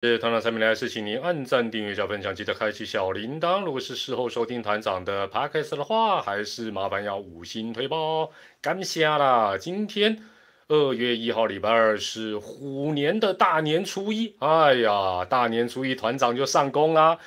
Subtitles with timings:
[0.00, 3.62] 团长产品来是请您按赞、订阅、加分享，记得开启小铃铛。
[3.62, 8.30] 如果是事后收听团长的 podcast 的话，还是麻烦要五星推爆，
[8.62, 9.58] 感谢啦！
[9.58, 10.24] 今天
[10.68, 14.34] 二月一号，礼拜二是虎年的大年初一。
[14.38, 17.18] 哎呀，大年初一团长就上工啦！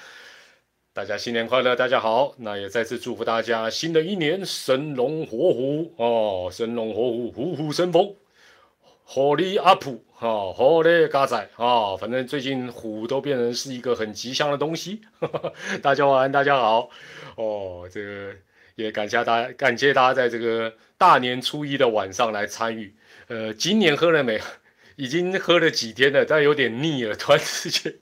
[0.94, 2.34] 大家新年快乐，大家好。
[2.40, 8.16] 那也再次祝福大家新的一年生龙活虎哦，生龙活虎，虎虎生风。
[9.06, 11.96] 火力阿普哈，火力加载啊！
[11.98, 15.02] 反正最近虎都变成是一个很吉祥的东西。
[15.84, 16.90] 大家晚安，大家好
[17.36, 17.88] 哦。
[17.91, 18.34] 这个
[18.76, 22.96] 也感谢大家，感谢大家在这个大年初一的晚上来参与。
[23.27, 24.40] 呃，今年喝了没？
[24.96, 27.13] 已经喝了几天了，但有点腻了。
[27.18, 27.94] 突然之间，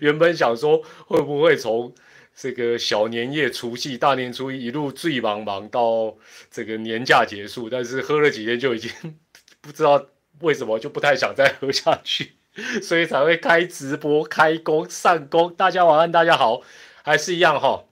[0.00, 1.94] 原本想说会不会从
[2.34, 6.16] 这个小年夜、除夕、大年初一一路醉茫茫到
[6.50, 8.90] 这个年假结束，但是喝了几天就已经
[9.60, 10.04] 不知道。
[10.40, 12.32] 为什么就不太想再喝下去，
[12.82, 15.52] 所以才会开直播、开工、上工。
[15.54, 16.62] 大家晚安，大家好，
[17.02, 17.84] 还是一样哈。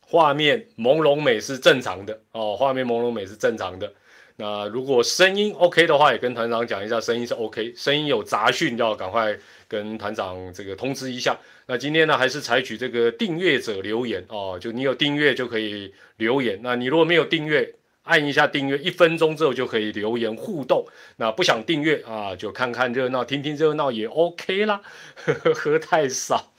[0.00, 3.92] 画面朦胧美是正常的哦，画面朦胧美是正常的。
[4.36, 7.74] 那如果声音 OK 的话，也跟团长讲一下，声音是 OK。
[7.76, 9.36] 声音有杂讯，要赶快
[9.66, 11.36] 跟团长这个通知一下。
[11.66, 16.60] 那今天呢，还是采取这个订阅者留言哦，就你有订阅就可以留言。
[16.62, 17.74] 那你如果没有订阅，
[18.08, 20.86] 按一下订阅，一分钟之后就可以留言互动。
[21.18, 24.80] 那不想订阅啊，就看看热闹，听听热闹也 OK 啦。
[25.54, 26.52] 喝太少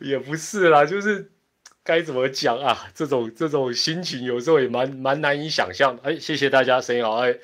[0.00, 1.30] 也不是啦，就是
[1.84, 2.88] 该怎么讲啊？
[2.94, 5.96] 这种这种心情有时候也蛮蛮难以想象。
[6.02, 7.36] 哎，谢谢大家，声音好哎，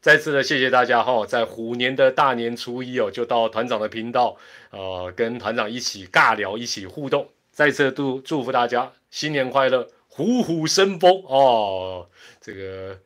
[0.00, 4.36] 再次的谢谢大家哈，在虎年的大年初一哦，就到团长的频道，
[4.70, 7.28] 呃，跟团长一起尬聊，一起互动。
[7.52, 9.86] 再次祝祝福大家新年快乐，
[10.20, 12.06] 虎虎生风哦。
[12.42, 12.98] 这个，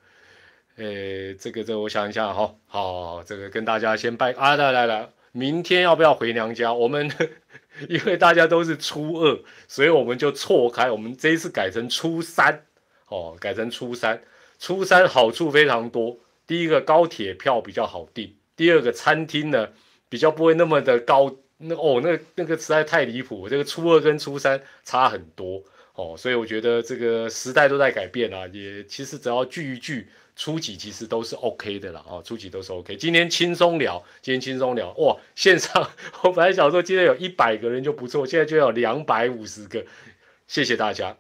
[0.77, 6.73] 呃，这个，这我想一下哈，好，这个跟大家先拜啊，来来来，明天要不要回娘家？
[6.73, 7.09] 我们
[7.89, 12.65] 因为大家都是初二，所以我们就错开，我们这一次改成初三，
[13.07, 14.21] 哦，改成初三，
[14.59, 16.19] 初三好处非常多。
[16.49, 19.69] 第一个高铁票比较好订，第二个餐厅呢
[20.09, 25.63] 比较不会那么的高，那哦，那那个实在太离谱，这个初二跟初三差很多。
[25.95, 32.97] 哦，所以我觉得这个时代都在改变啊，也其实只要聚一聚，初几其实都是 OK 的了啊，初几都是 OK。
[32.97, 35.89] 今天轻松聊，今天轻松聊哇，线上
[36.25, 39.85] 我本来想说今天有一百个人就不错，现在就有两百五十个，
[40.49, 41.17] 谢谢大家。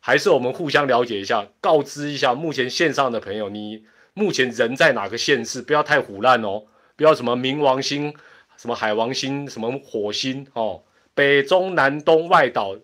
[0.00, 5.62] 还是我们互相了解一下，告知一下目前线上的朋友，你目前人在哪个县市？
[5.62, 6.64] 不要太胡乱哦，
[6.94, 8.14] 不要什么冥王星、
[8.58, 10.82] 什么海王星、什么火星哦，
[11.14, 12.76] 北中南东外岛。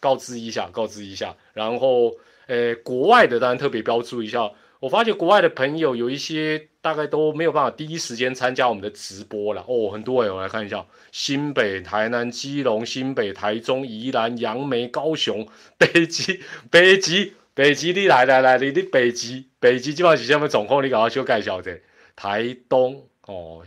[0.00, 2.14] 告知一下，告知一下，然后，
[2.46, 4.50] 呃，国外的当然特别标注一下。
[4.80, 15.44] 我发觉国外的朋友有一些大概都没有办法第一时间参加我们的直播了哦，很多哎，我来看一下，新北、台南、基隆、新北、台中、宜兰、杨梅、高雄、
[15.76, 21.82] 北极、北极、北极，你来来来，你你北极，北极基本上是下面总控，你赶快修改小子，
[22.14, 23.64] 台东哦，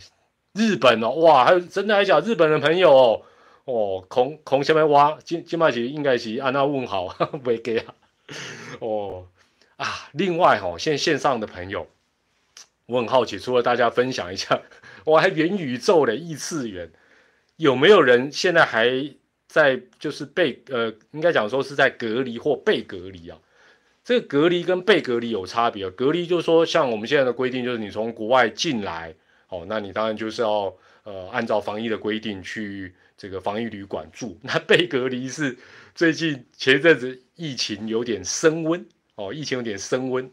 [0.53, 3.21] 日本哦，哇，还有真的还讲日本的朋友哦。
[3.65, 7.93] 哦，空空下面挖，今今麦是应该是安那问好， 未给啊。
[8.79, 9.27] 哦
[9.77, 11.87] 啊，另外哈，现线上的朋友，
[12.87, 14.61] 我很好奇，除了大家分享一下，
[15.05, 16.91] 我还元宇宙的异次元，
[17.57, 19.13] 有没有人现在还
[19.47, 23.37] 在就是被呃，应该讲说是在隔离或被隔离啊？
[24.03, 29.13] 这个隔离跟被隔离有差别，隔离就是说像我们现在的规定，就是你从国外进来，
[29.49, 30.73] 哦，那你当然就是要
[31.03, 32.95] 呃按照防疫的规定去。
[33.21, 35.55] 这个防疫旅馆住， 那被隔离是
[35.93, 38.83] 最近前一阵子疫情有点升温
[39.13, 40.27] 哦，疫情有点升温。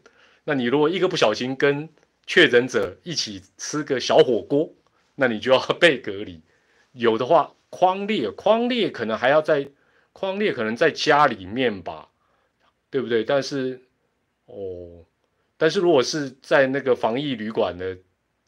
[0.44, 1.86] 那你如果一个不小心跟
[2.26, 4.72] 确诊者一起吃个小火锅，
[5.16, 6.40] 那你就要 被隔离。
[6.92, 9.68] 有的话，框列框列可能还要在
[10.14, 12.08] 框列可能在家里面吧，
[12.88, 13.22] 对不对？
[13.22, 13.82] 但是
[14.46, 15.04] 哦，
[15.58, 17.98] 但是如果是在那个防疫旅馆的。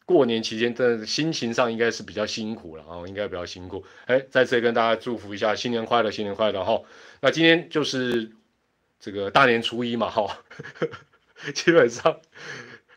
[0.05, 3.85] 过年期间，真的心情上应该是比较辛苦了啊，应该比较辛苦。
[4.07, 6.81] 哎，再次跟大家祝福一下，新年快乐，新年快乐哈。
[7.21, 8.29] 那今天就是
[8.99, 10.43] 这个大年初一嘛哈，
[11.53, 12.19] 基本上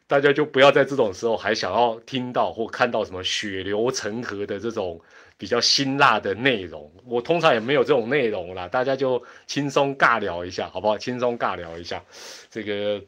[0.08, 5.00] 大家就不要在这种时候还想要听到或看到什么血流成河的这种
[5.38, 6.90] 比较辛辣的内容。
[7.04, 10.98] 我通常也没有这种内容啦，大家就轻松尬聊一下，好不好？
[10.98, 12.02] 轻松尬聊一下。
[12.50, 13.04] 这个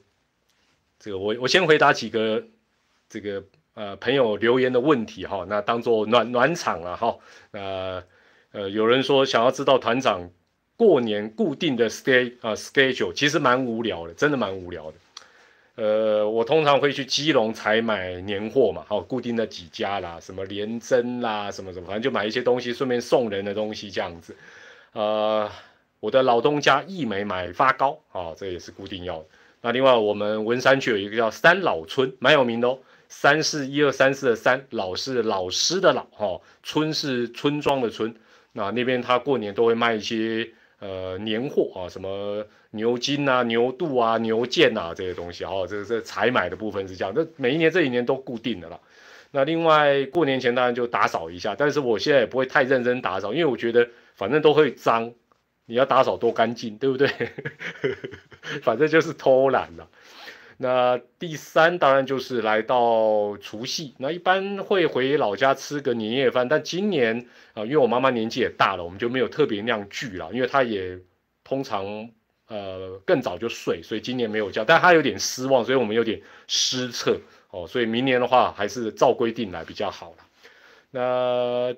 [1.00, 2.44] 这个，我我先回答几个
[3.08, 3.42] 这个。
[3.76, 7.14] 呃，朋友留言的问题哈，那当做暖暖场了哈。
[7.50, 8.02] 呃
[8.52, 10.30] 呃，有人说想要知道团长
[10.78, 14.96] 过年固定的 stay 啊 schedule，其实蛮无聊的，真的蛮无聊的。
[15.74, 24.34] 呃，我通常会去基隆采买年货嘛，好，固定的几家啦，什么连珍啦，什么什么，反正就买一些东西，顺便送人的东西这样子。
[24.94, 25.50] 呃，
[26.00, 29.26] 我的老东家益美买发糕，啊，这也是固定要的。
[29.60, 32.78] 那另外我们文山区有一个叫三老村，蛮有名的哦。
[33.08, 38.14] 三是一二三四的三，老是老师的老，哈，村是村庄的村。
[38.52, 40.50] 那那边他过年都会卖一些。
[40.78, 47.14] 呃，年货啊，什么牛筋啊、牛肚啊、牛腱啊这些东西，哦，这这采买的部分是这样。
[47.16, 48.78] 那每一年这一年都固定的了。
[49.30, 55.10] 那另外过年前当然就打扫一下，但是我现在也不会太认真打扫，因为我觉得反正都会脏，
[55.64, 57.08] 你要打扫多干净，对不对？
[58.62, 59.88] 反正就是偷懒了。
[60.58, 70.98] 那第三当然就是来到除夕，那一般会回老家吃个年夜饭，但今年啊，因为我妈妈年纪也大了，我们就没有特别那样聚了，因为她也
[71.44, 72.08] 通常
[72.48, 77.20] 呃更早就睡，所以今年没有叫，但她有点失望，所以我们有点失策
[77.50, 80.24] 哦，所以明年的话还是照规定来比较好了。
[80.90, 81.74] 那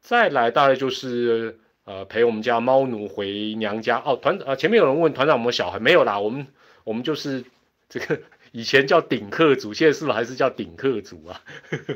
[0.00, 6.46] 再来大概就是呃陪我们家猫奴回娘家哦，团啊前面有人问团长有没有小孩，没有啦，我们
[6.84, 7.44] 我们就是。
[7.92, 8.18] 这个
[8.52, 11.42] 以前叫顶客组，现在是不是还是叫顶客组啊？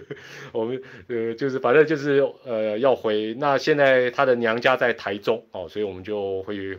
[0.53, 6.79] 我们呃就是反正就是呃要回，那现在他的娘家在台中哦，所以我们就会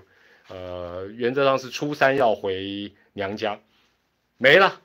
[0.50, 3.60] 呃原则上是初三要回娘家，
[4.38, 4.82] 没了，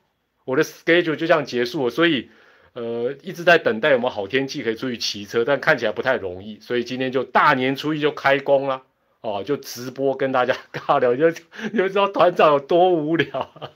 [0.46, 2.30] 我的 schedule 就这样结束了，所以
[2.72, 8.82] 呃一直在等待有没有好天气可以出去骑车，但看起来不太容易，所以今天就大年初一就开工了。
[9.22, 13.70] 哦，就直播跟大家 尬聊，就就知道团长有多无聊。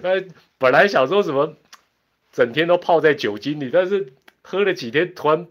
[0.00, 0.22] 那
[0.58, 1.56] 本来想说什么，
[2.32, 4.12] 整天都泡在酒精里，但是
[4.42, 5.48] 喝了几天，突然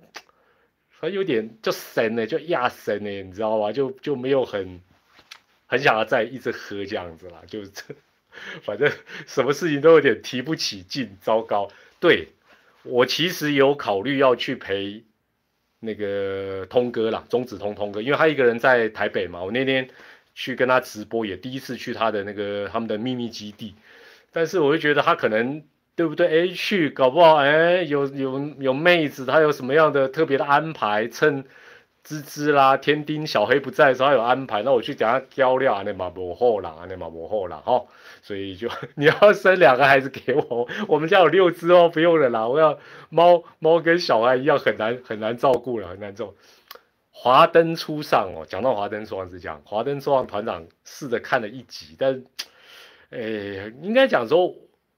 [0.87, 3.73] 还有点就神呢，就压神呢，你知道吧？
[3.73, 4.81] 就就没有很
[5.65, 7.71] 很想要再一直喝这样子了，就是
[8.63, 8.89] 反正
[9.27, 11.69] 什么事情都有点提不起劲，糟糕。
[11.99, 12.29] 对
[12.83, 15.03] 我其实有考虑要去陪。
[15.85, 19.87] 那个通哥啦，中子通通哥，因为他一个人在台北嘛，我那天
[20.33, 23.75] 去跟他直播，也第一次去他的那个他们的秘密基地，
[24.33, 25.63] 但是我就觉得他可能
[25.95, 26.27] 对不对？
[26.27, 31.07] 哎，去搞不好哎，有有有妹子，他有什么样的特别的安排？
[31.07, 31.45] 趁
[32.05, 37.83] 芝芝啦、天丁、小黑不在的时候，他有安排，那我去等下交料，那嘛无好啦，那嘛无好啦，哈。
[38.21, 42.47] 所以就你要生两个孩子给我，我们家有六只哦，不用了啦。
[42.47, 42.79] 我要
[43.09, 46.33] 猫猫跟小孩一样很难很难照顾了，很难照。
[47.09, 52.23] 华灯初上哦，讲到华灯初上是这样，华灯初上团长试着看了一集，但
[53.09, 54.53] 诶应该讲说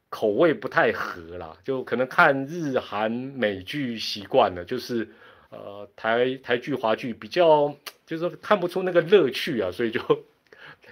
[0.10, 5.10] 口味不太合啦，就可能看日韩美剧习惯了，就是
[5.50, 10.02] 呃台台剧华剧比较就是看不出那个乐趣啊，所以就。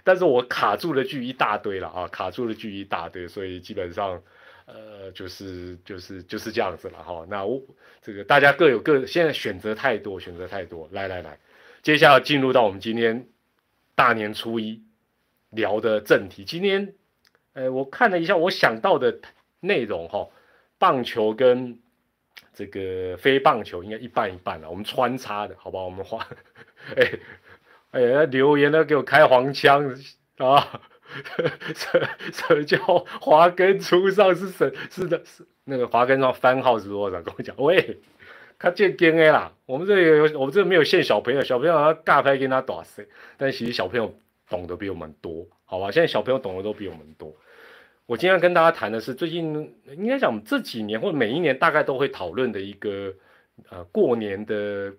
[0.04, 4.22] 但是我卡住的剧一大堆了啊，卡住的剧一大堆，所以基本上，
[4.66, 7.26] 呃，就是就是就是这样子了哈。
[7.30, 7.60] 那我
[8.02, 10.88] 这个大家各有各，现在选择太多，选择太多。
[10.92, 11.40] 来来来，
[11.82, 13.28] 接下来进入到我们今天
[13.96, 14.84] 大年初一
[15.50, 16.44] 聊的正题。
[16.44, 16.94] 今天，
[17.54, 19.20] 呃，我看了一下我想到的
[19.62, 20.28] 内容哈，
[20.78, 21.80] 棒球跟
[22.56, 25.86] 这个非棒球应该一半一半了，我们穿插的好不好？
[25.86, 26.26] 我们花，
[26.96, 27.12] 哎。
[27.92, 29.90] 哎，留言都，给我开黄腔
[30.36, 30.82] 啊！
[31.74, 32.78] 什什么叫
[33.22, 34.70] 华根初上是什？
[34.92, 37.22] 是的，是那个华根上番号是多少？
[37.22, 37.98] 跟我讲，喂，
[38.60, 39.54] 他见 DNA 啦。
[39.66, 43.08] 我们这里有，我们这没有限小朋友，小朋友要尬拍跟他打谁？
[43.38, 44.14] 但其实小朋友
[44.50, 45.90] 懂得比我们多，好吧？
[45.90, 47.34] 现在小朋友懂得都比我们多。
[48.06, 53.14] 我今天跟大家谈的是最近应该讲这几年或者每一年大概都会讨论的一个
[53.70, 54.94] 呃过年的。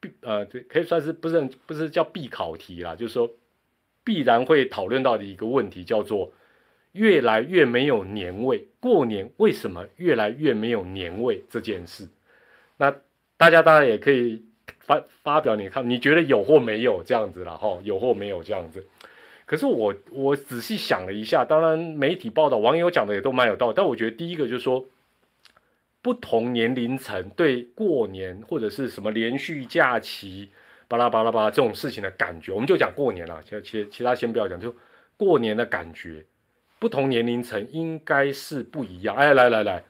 [0.00, 3.28] 必呃，可以算是不是不是叫必考题啦，就是说
[4.04, 6.32] 必然会讨论到的一个问题，叫做
[6.92, 8.68] 越来越没有年味。
[8.78, 12.06] 过年为什么越来越没有年味这件事？
[12.76, 12.94] 那
[13.36, 14.44] 大家当然也可以
[14.78, 18.86] 发发表你看，你觉得有或没有这样子了，哈，有或没有这样子。
[19.48, 24.84] 可是我我仔细想了一下，当然媒体报道、网友讲的也都蛮有道理，但我觉得第一个就是说。
[26.00, 30.48] 不同年龄层对过年或者是什么连续假期，
[30.86, 33.42] 巴拉巴拉巴拉这种事情的感觉，我们就讲过年了。
[33.44, 34.74] 其其其他先不要讲，就
[35.16, 36.24] 过年的感觉，
[36.78, 39.16] 不同年龄层应该是不一样。
[39.16, 39.82] 哎，来来来，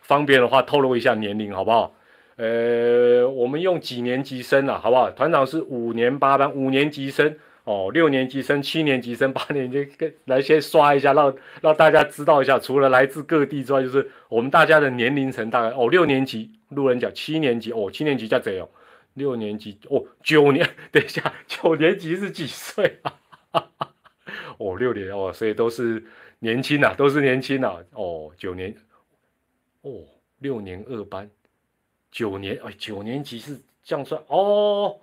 [0.00, 1.94] 方便的话透露一下年龄好不好？
[2.36, 5.10] 呃，我们用几年级生啊，好不好？
[5.10, 7.36] 团长是五年八班，五年级生。
[7.64, 18.68] 哦，六年级生、七年级生、 八年级跟来先刷一下，让让大家知道一下，除了来自各地之外，就是我们大家的年龄层大概哦，六年级路人甲，七年级哦，七年级叫谁哦？
[19.14, 23.14] 六年级哦，九年， 等一下，九年级是几岁啊？
[24.58, 26.02] 哦，六年哦，所以都是
[26.38, 27.76] 年轻啊，都是年轻啊。
[27.92, 28.74] 哦，九年，
[29.82, 30.00] 哦，
[30.38, 31.30] 六年二班，
[32.10, 34.98] 九年，哎，九年级是这样算哦。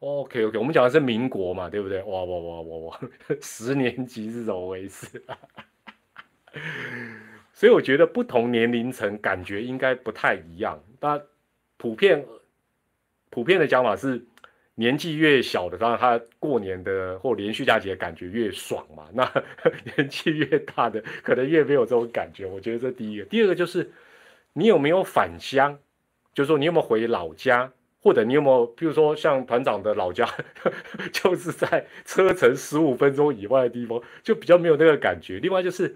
[0.00, 2.02] OK OK，我们讲的是民国嘛，对不对？
[2.02, 3.00] 哇哇哇哇哇，
[3.42, 5.22] 十年级是怎么回事？
[7.52, 10.82] 所以我觉得不同年龄层感觉应该不太一样。
[11.00, 11.20] 那
[11.76, 12.24] 普遍
[13.28, 14.24] 普遍的讲法是，
[14.74, 19.06] 年纪越小的，当然他过年的或连续假期的感觉越爽嘛。
[19.12, 19.30] 那
[19.96, 22.46] 年纪越大的，可能越没有这种感觉。
[22.46, 23.24] 我觉得这第一个。
[23.26, 23.92] 第二个就是，
[24.54, 25.78] 你有没有返乡？
[26.32, 27.70] 就是说你有没有回老家？
[28.02, 30.28] 或者你有没有，比如说像团长的老家，
[31.12, 35.38] 就是在车程十五分钟以外的地方，就比较没有那个感觉。
[35.38, 35.90] 另外就是，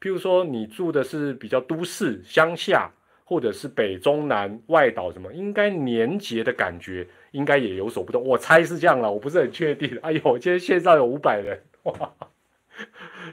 [0.00, 2.90] 譬如说你住的是比较都市乡下，
[3.24, 8.22] 或者是北中南外岛什么，应该年节的感觉应该也有所不同。
[8.22, 9.98] 我猜是这样了，我不是很确定。
[10.02, 12.12] 哎呦，今天线上有五百人，哇！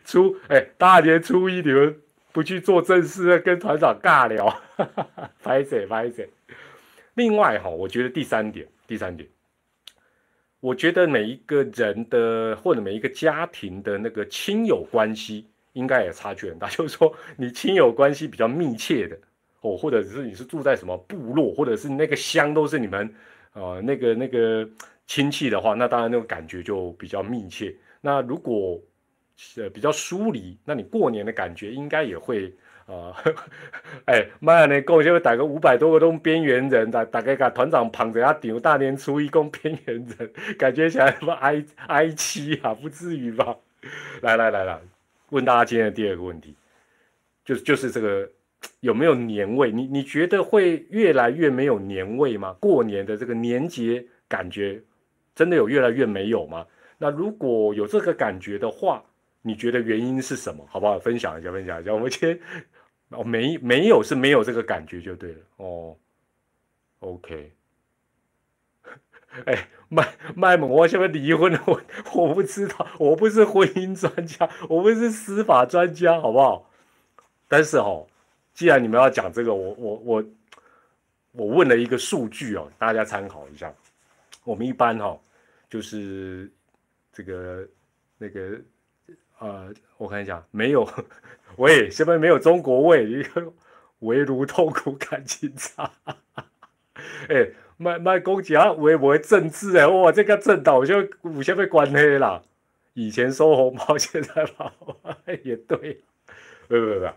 [0.05, 1.99] 初哎，大年初一你们
[2.31, 4.61] 不去做正事，跟团长尬聊，
[5.43, 6.29] 拍 谁拍谁。
[7.15, 9.29] 另外哈，我觉得第三点，第三点，
[10.59, 16.67] 我觉得每一个人的或者每一个家庭的那个亲友关系，应该也差距很大。
[16.69, 19.15] 就是说，你亲友关系比较密切的
[19.61, 23.13] 哦，或者是你是住在什么部落，或者是那个乡都是你们
[23.53, 24.67] 呃那个那个
[25.05, 27.75] 亲戚的话，那当然那个感觉就比较密切。
[28.01, 28.81] 那如果
[29.57, 32.51] 呃比较疏离，那你过年的感觉应该也会。
[32.85, 33.15] 啊，
[34.05, 42.73] 哎，妈呢，共就会打个五百多个都边缘人，大大概把团长捧着他顶，大年初一共边缘人，感觉起来什么哀哀戚啊？
[42.73, 43.55] 不至于吧？
[44.21, 44.79] 来来来来，
[45.29, 46.55] 问大家今天的第二个问题，
[47.45, 48.29] 就是就是这个
[48.81, 49.71] 有没有年味？
[49.71, 52.55] 你你觉得会越来越没有年味吗？
[52.59, 54.81] 过年的这个年节感觉
[55.35, 56.65] 真的有越来越没有吗？
[56.97, 59.03] 那如果有这个感觉的话，
[59.41, 60.65] 你觉得原因是什么？
[60.69, 60.97] 好不好？
[60.97, 61.93] 分享一下，分享一下。
[61.93, 62.39] 我们今天
[63.13, 65.95] 哦，没没有是没有这个感觉就对了哦。
[66.99, 67.51] OK，
[69.45, 71.81] 哎，麦麦萌，我现在离婚了，我
[72.13, 76.69] 我不知道，我不是婚姻专家，我不是司法专家，好不好？
[77.49, 78.07] 但是哦，
[78.53, 80.25] 既然你们要讲这个，我我我
[81.33, 83.73] 我问了一个数据哦，大家参考一下。
[84.45, 85.19] 我们一般哈，
[85.69, 86.51] 就是
[87.11, 87.67] 这个
[88.17, 88.59] 那个。
[89.43, 90.87] 呃，我看一下，没有，
[91.57, 93.51] 喂，下面没有中国味，一个
[93.99, 95.91] 围炉痛苦感情差，
[97.27, 102.41] 哎，卖卖公鸡啊，围不会政治哎，哇，这个政党就有些被关黑了，
[102.93, 104.71] 以前收红包， 现在跑，
[105.43, 105.99] 也对，
[106.69, 107.09] 不不不，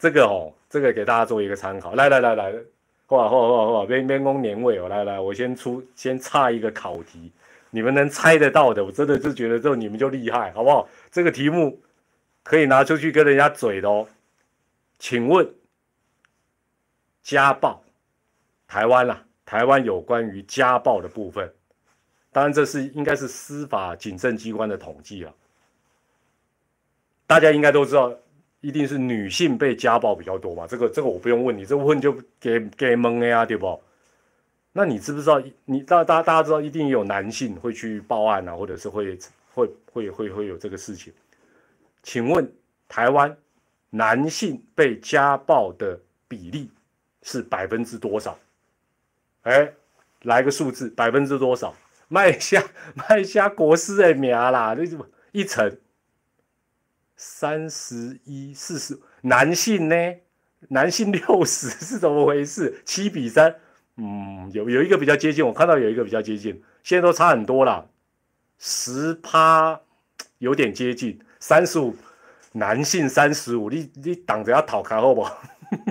[0.00, 2.52] 这个哦，这个给大家做一个参考，来来来来，
[3.06, 7.30] 哇哇哇哇，边边工年味哦，来来，我先出，先差一个考题。
[7.70, 10.88] 你们能猜得到的，我真的是觉得这你们就厉害，好不好？
[11.10, 11.80] 这个题目
[12.42, 14.08] 可以拿出去跟人家嘴的哦。
[14.98, 15.48] 请问，
[17.22, 17.82] 家暴，
[18.66, 21.52] 台湾啦，台湾有关于家暴的部分，
[22.32, 25.32] 当然这是应该是司法警政机关的统计了。
[27.26, 28.12] 大家应该都知道，
[28.60, 30.66] 一定是女性被家暴比较多嘛？
[30.66, 33.80] 这个这个我不用问你，这问就给给蒙了呀，对不？
[34.72, 35.42] 那你知不知道？
[35.64, 39.18] 你大大大家知道，一定有男性会去报案啊，或者是会
[39.52, 41.12] 会会会会有这个事情。
[42.04, 42.50] 请问
[42.88, 43.36] 台湾
[43.90, 45.98] 男性被家暴的
[46.28, 46.70] 比例
[47.22, 48.38] 是百分之多少？
[49.42, 49.72] 哎，
[50.22, 51.74] 来个数字，百分之多少？
[52.06, 52.62] 卖下
[52.94, 55.78] 卖下国师的名啦，那什么一层
[57.16, 59.96] 三十一四十，男性呢？
[60.68, 62.80] 男性六十是怎么回事？
[62.84, 63.56] 七比三。
[64.02, 67.86] 嗯，有有一个比较接近，我看到有一个比较接近，现在都差很多了，
[68.58, 69.78] 十趴
[70.38, 71.94] 有点接近，三十五
[72.52, 75.42] 男性三十五，你你挡着要讨开好不好？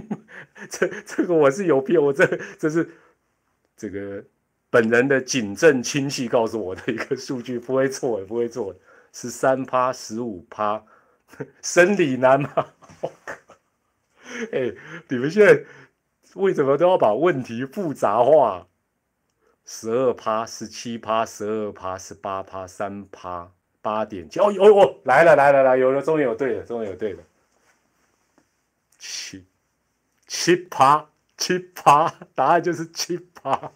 [0.72, 2.26] 这这个我是有病我这
[2.58, 2.90] 这是
[3.78, 4.24] 这个
[4.72, 8.76] 本人的谨慎亲戚告诉我的一个数据，不会错也，不会错，
[9.14, 10.84] 十三趴十五趴，
[11.62, 12.50] 生理男吗？
[14.52, 14.74] 哎，
[15.08, 15.64] 你们现在。
[16.36, 18.68] 为什么都要把问题复杂化？
[19.66, 23.52] 十二趴、十七趴、十二趴、十八趴、三趴、
[23.84, 27.24] 八点九哦哦，来了来了来，有了，终于有对了，终于有对了，
[28.98, 29.46] 七
[30.26, 31.08] 七趴
[31.38, 33.72] 七趴，答案就是七趴。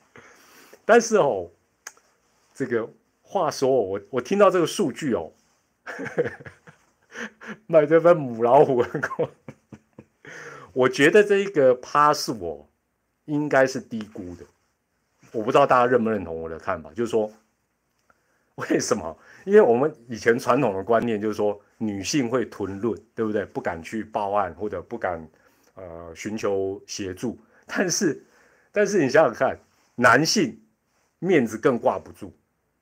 [0.83, 1.51] 但是哦，
[2.55, 2.89] 这个
[3.22, 5.31] 话说，我我听到这个数据哦，
[7.67, 9.29] 买这份母老虎很高。
[10.74, 12.68] 我觉得这一个趴是我，
[13.25, 14.46] 应该是低估的。
[15.32, 17.32] 我不知道大家认不认同我的看法，就是说，
[18.56, 19.18] 为什么？
[19.46, 23.46] 因为我们以前传统的观念就是说女性会吞论，对不对？
[23.46, 25.27] 不敢去报案或者不敢
[25.75, 27.38] 呃寻求协助。
[27.65, 28.24] 但是，
[28.72, 29.58] 但是你想想看，
[29.96, 30.60] 男性
[31.20, 32.32] 面子更挂不住，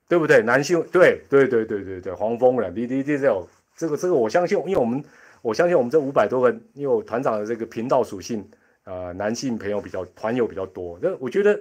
[0.08, 0.42] 对不对？
[0.42, 3.46] 男性对对对对对对，黄蜂了，你你这种
[3.76, 5.02] 这个这个，我相信，因为我们
[5.42, 8.48] 我相信我们这五百多个，因为我团长的这个频道属性，
[8.84, 11.60] 呃，男性朋友比较团友比较多，那我觉得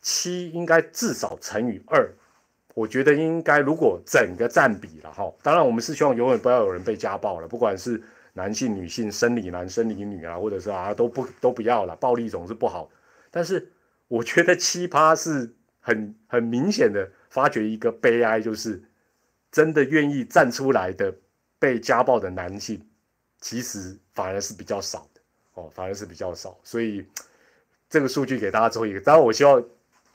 [0.00, 2.10] 七应该至少乘以二。
[2.74, 8.00] 我觉得应该，如果整个占比了哈，当然我们是希望永远不要有人被家暴了，不管是
[8.34, 12.88] 男性、女性、生理男、生理女啊，或者是啊都不都不要了，暴力总是不好。
[13.32, 13.72] 但是
[14.06, 18.80] 我觉得奇葩是很很明显的发觉一个悲哀，就是
[19.50, 21.12] 真的愿意站出来的
[21.58, 22.86] 被家暴的男性，
[23.40, 25.20] 其实反而是比较少的
[25.54, 26.58] 哦，反而是比较少。
[26.62, 27.06] 所以
[27.88, 29.62] 这个数据给大家做一个，当然我希望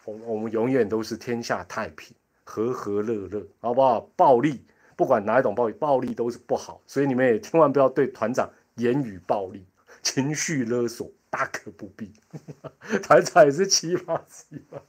[0.05, 2.15] 我我们永远都是天下太平。
[2.45, 4.01] 和和乐乐，好不好？
[4.17, 4.65] 暴力，
[4.97, 9.65] 不管哪一种暴力，暴力都是不好，所以你们也千万不要对团长言语暴力、
[10.01, 12.11] 情绪勒索，大可不必。
[13.01, 14.81] 团长也是奇葩奇葩。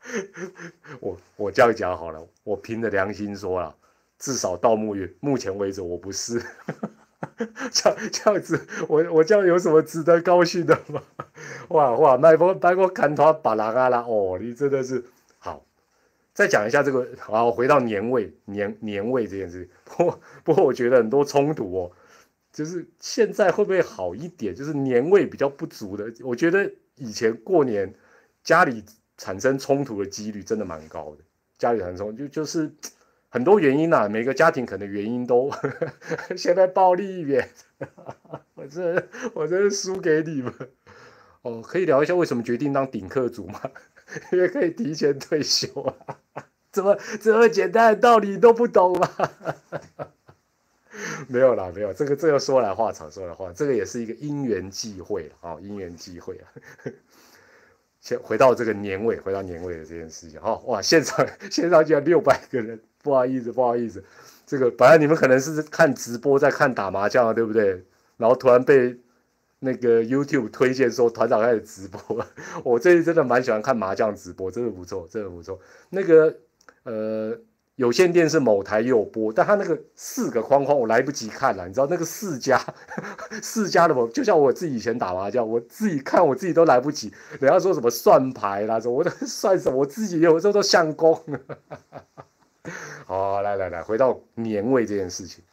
[1.00, 3.74] 我我这样讲好了，我凭着良心说了，
[4.18, 6.42] 至少到目月目前为止，我不是。
[7.72, 11.02] 这样这样子，我我这样有什么值得高兴的吗？
[11.68, 14.04] 哇哇，卖波卖波砍他把拉嘎啦！
[14.06, 15.04] 哦，你真的是
[15.38, 15.64] 好。
[16.32, 19.70] 再讲一下这个，好，回到年味年年味这件事情。
[19.84, 21.92] 不 过不过，我觉得很多冲突哦，
[22.52, 24.54] 就是现在会不会好一点？
[24.54, 26.12] 就是年味比较不足的。
[26.22, 27.92] 我觉得以前过年
[28.44, 28.84] 家里
[29.16, 31.24] 产生冲突的几率真的蛮高的。
[31.58, 32.70] 家里产生就就是
[33.36, 35.52] 很多原因呐，每个家庭可能原因都
[36.38, 37.46] 现在暴力一点。
[38.56, 40.50] 我这我这是输给你们
[41.42, 41.60] 哦。
[41.60, 43.60] 可以聊一下为什么决定当顶客族吗？
[44.32, 46.46] 也可以提前退休啊。
[46.72, 49.10] 怎么这么简单的道理都不懂吗？
[51.28, 56.48] 没有啦，没有这个这个说来话长，说来话，这个也是一个因缘际会啊，因缘际会啊。
[58.06, 64.00] 先回到这个年尾，回到年尾的这件事情哈，哇，现场现场居然六百个人，不好意思，不好意思，
[64.46, 67.84] 这个本来你们可能是看直播在看打麻将，对不对？
[68.16, 68.96] 然后突然被
[69.58, 72.24] 那个 YouTube 推荐说团长开始直播，
[72.62, 75.58] 我这次真的蛮喜欢看麻将直播，真的不错，真的不错，
[75.90, 76.32] 那个。
[76.84, 77.36] 呃，
[77.76, 82.58] 有线电视某台也有播，但他那个四个框框我来不及看了，你知道那个四家
[83.42, 87.12] 四家的我就像我自己以前打麻将，我自己看我自己都来不及。
[87.38, 91.22] 人家说什么算牌啦，什么我都算什么，我自己有时候都相公。
[93.04, 95.44] 好，来来来，回到年味这件事情，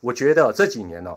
[0.00, 1.16] 我觉得这几年呢，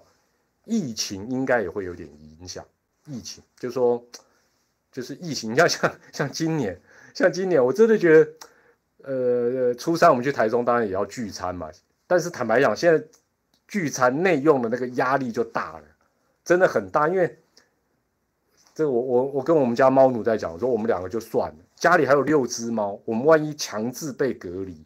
[0.66, 2.08] 疫情应该也会有点
[2.40, 2.64] 影响。
[3.08, 4.06] 疫情就说
[4.92, 6.80] 就是疫情，你像像像今年，
[7.16, 8.32] 像今年，我真的觉得。
[9.08, 11.70] 呃，初三我们去台中，当然也要聚餐嘛。
[12.08, 13.08] 但是坦白讲，现在
[13.68, 15.84] 聚餐内用的那个压力就大了，
[16.44, 17.08] 真的很大。
[17.08, 17.40] 因为
[18.74, 24.84] 这我我我跟我们家猫奴在讲，说我们两个就算了，家里还有六只猫，我们万一强制被隔离，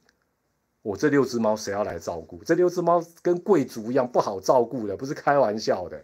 [0.82, 2.44] 我这六只猫谁要来照顾？
[2.44, 6.04] 这六只猫跟贵族一样不好照顾的，不是开玩笑的。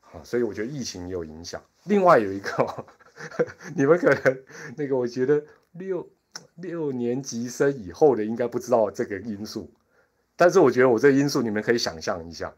[0.00, 1.60] 好，所以我觉得疫情有影响。
[1.84, 2.86] 另外有一个，
[3.74, 4.42] 你们可能
[4.76, 6.08] 那个，我觉得六。
[6.56, 9.70] 六年级生以后的应该不知道这个因素，
[10.36, 12.52] 但是我觉得我这个因素你们可以想象一下，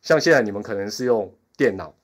[0.00, 1.94] 像现在你们可能是用电脑，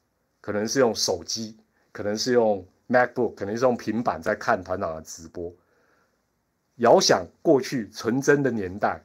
[0.40, 1.56] 可能是用手机，
[1.92, 5.52] 可能是用 MacBook，可能是用平板在看团长的直播。
[6.76, 9.02] 遥想过去纯真的年代，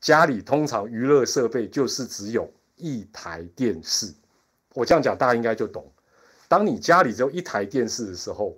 [0.00, 4.12] 家里通常娱乐设备就是只有一台电视。
[4.74, 5.90] 我这样讲大家应该就懂。
[6.48, 8.56] 当你家里只有一台电视的时候，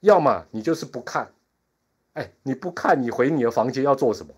[0.00, 1.30] 要么你就是不看，
[2.14, 4.34] 哎，你不看，你回你的房间要做什么？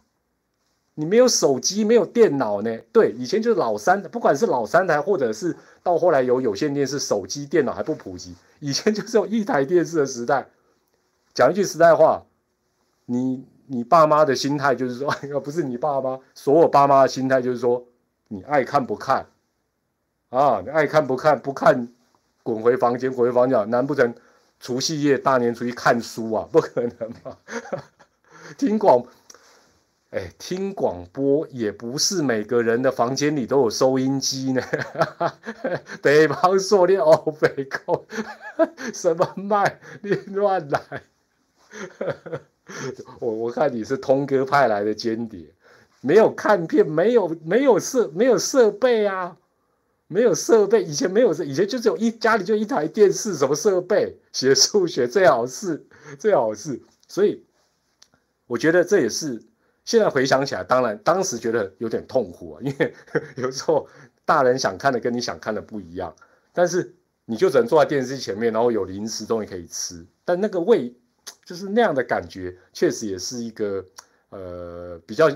[0.94, 2.78] 你没有手机，没有电脑呢？
[2.92, 10.46] 对，以前就是老三，不管是老三台，或者是到后来有有线电视、手机、电脑还不普及，以前就是有一台电视的时代。
[11.32, 12.22] 讲一句实在话，
[13.06, 17.86] 你你爸妈的心态就是说，要 不是你爸妈，所有爸妈的心态就是说，
[18.28, 19.26] 你爱看不看
[20.28, 20.60] 啊？
[20.62, 21.40] 你爱看不看？
[21.40, 21.88] 不看，
[22.42, 24.14] 滚回房间，滚回房间，难不成？
[24.62, 27.36] 除夕夜、大年初一看书啊，不可能嘛！
[28.56, 29.04] 听广，
[30.10, 34.62] 哎，听广播也不是每个人的房间里都有收音机呢。
[36.00, 38.06] 北方说的欧北口，
[38.94, 39.80] 什么麦？
[40.00, 41.02] 你乱来！
[43.18, 45.44] 我我看你是通哥派来的间谍，
[46.00, 49.36] 没有看片，没有没有设没有设备啊，
[50.12, 54.14] 没有设备，以前没有，以前就只有一家里就一台电视，什么设备？
[54.32, 55.86] 学数学最好是
[56.18, 57.42] 最好是，所以
[58.46, 59.42] 我觉得这也是
[59.84, 62.94] 现在回想起来，当然当时觉得有点痛苦啊，因为
[63.36, 63.88] 有时候
[64.24, 66.14] 大人想看的跟你想看的不一样，
[66.52, 66.94] 但是
[67.24, 70.94] 你就只能坐在电视机前面，然后有零食东西可以吃，但那个味
[71.44, 73.84] 就是那样的感觉，确实也是一个
[74.30, 75.30] 呃比较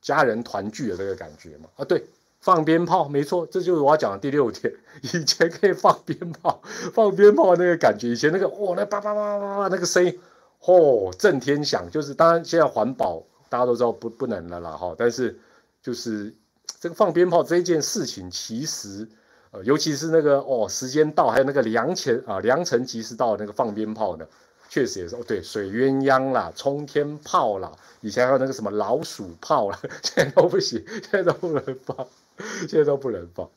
[0.00, 2.04] 家人团聚的那个感觉嘛啊对。
[2.46, 4.72] 放鞭炮，没错，这就是我要讲的第六点。
[5.02, 6.62] 以前可以放鞭炮，
[6.94, 10.16] 放鞭炮那个感觉，以前那个哇，那叭叭叭叭叭那个声音，
[10.60, 11.90] 嚯，震天响。
[11.90, 15.36] 就是当然现在环保大家都知道不不能了啦哈，但是
[15.82, 16.32] 就是
[16.78, 19.08] 这个放鞭炮这件事情，其实
[19.50, 24.24] 呃，尤其是那个哦，时间到，还有那个良辰啊，良辰吉时到那个放鞭炮呢，
[24.68, 32.06] 确实也是哦，对，水鸳鸯啦，冲天炮啦，以前还有那个什么老鼠炮啦，现在都不行，现在都不能放。
[32.68, 33.50] 现在都不能放。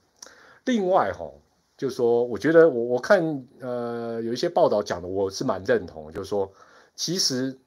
[0.66, 1.32] 另外哈，
[1.78, 6.52] 就说我觉得我我看呃有一些报道讲的，我是蛮认同，就是说
[6.96, 7.58] 其实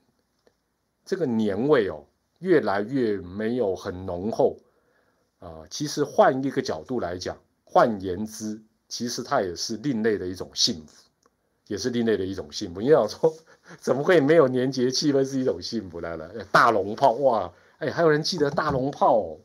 [1.05, 2.05] 这个年味哦
[2.39, 4.59] 越来越没有很浓厚
[5.39, 5.65] 啊。
[5.71, 11.09] 其实换一个角度来讲，换言之，其实它也是另类的一种幸福，
[11.67, 12.81] 也是另类的一种幸福。
[12.81, 13.35] 你想说
[13.81, 16.31] 怎么会没有年节气氛是一种幸福来了？
[16.53, 19.39] 大龙炮哇，哎，还有人记得大龙炮哦。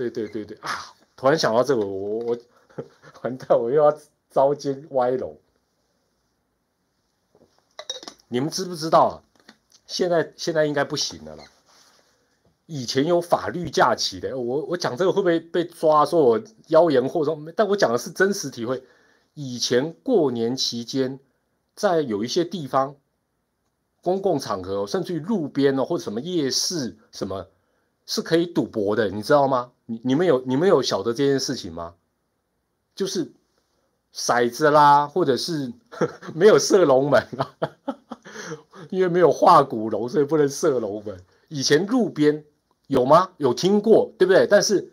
[0.00, 0.94] 对对对对啊！
[1.14, 2.38] 突然想到这个，我我
[3.20, 3.94] 完蛋，我又要
[4.30, 5.36] 遭奸歪楼。
[8.28, 9.22] 你们知不知道？
[9.86, 11.44] 现在现在应该不行了啦。
[12.64, 16.06] 以前有法律假期的，我我讲这个会不会被抓？
[16.06, 17.52] 说我妖言惑众？
[17.54, 18.82] 但我讲的是真实体会。
[19.34, 21.20] 以前过年期间，
[21.74, 22.96] 在有一些地方，
[24.00, 27.48] 公共场合，甚至于路边哦，或者什么夜市什么。
[28.12, 29.70] 是可以赌博的，你知道吗？
[29.86, 31.94] 你你们有你们有晓得这件事情吗？
[32.96, 33.30] 就是
[34.12, 35.72] 骰子啦，或者是
[36.34, 37.54] 没有射龙门啊，
[38.90, 41.20] 因为没有画骨龙，所以不能射龙门。
[41.46, 42.44] 以前路边
[42.88, 43.30] 有吗？
[43.36, 44.44] 有听过，对不对？
[44.44, 44.90] 但是，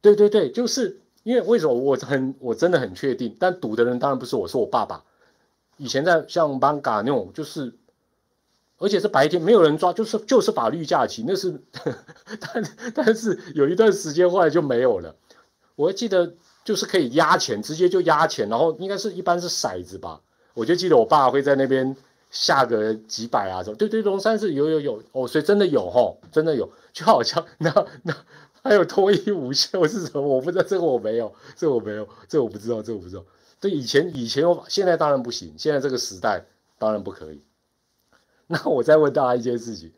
[0.00, 5.04] 对对对，就是因为为什么我很我真的很确定，但赌的人当然不是我，是我爸爸。
[5.76, 7.74] 以前在像邦嘎那种，就是。
[8.84, 11.58] 而且是白天，没有人抓，就是就是法律假期，那是，
[12.38, 15.16] 但但是有一段时间后来就没有了。
[15.74, 20.20] 我记得就是可以压钱，直接就压钱，然后应该是一般是骰子吧。
[20.52, 21.96] 我就记得我爸会在那边
[22.30, 28.14] 下个几百啊，说对对，龙山是有有有哦，所以真的有吼，真的有，就好像那那
[28.62, 33.24] 还有脱衣舞秀是什么，我不知道这个我没有，这我没有，这我不知道，这我不知道。
[33.60, 36.44] 对以前以前有，现在当然不行，现在这个时代
[36.78, 37.42] 当然不可以。
[38.46, 39.92] 那我再问大家一件事情：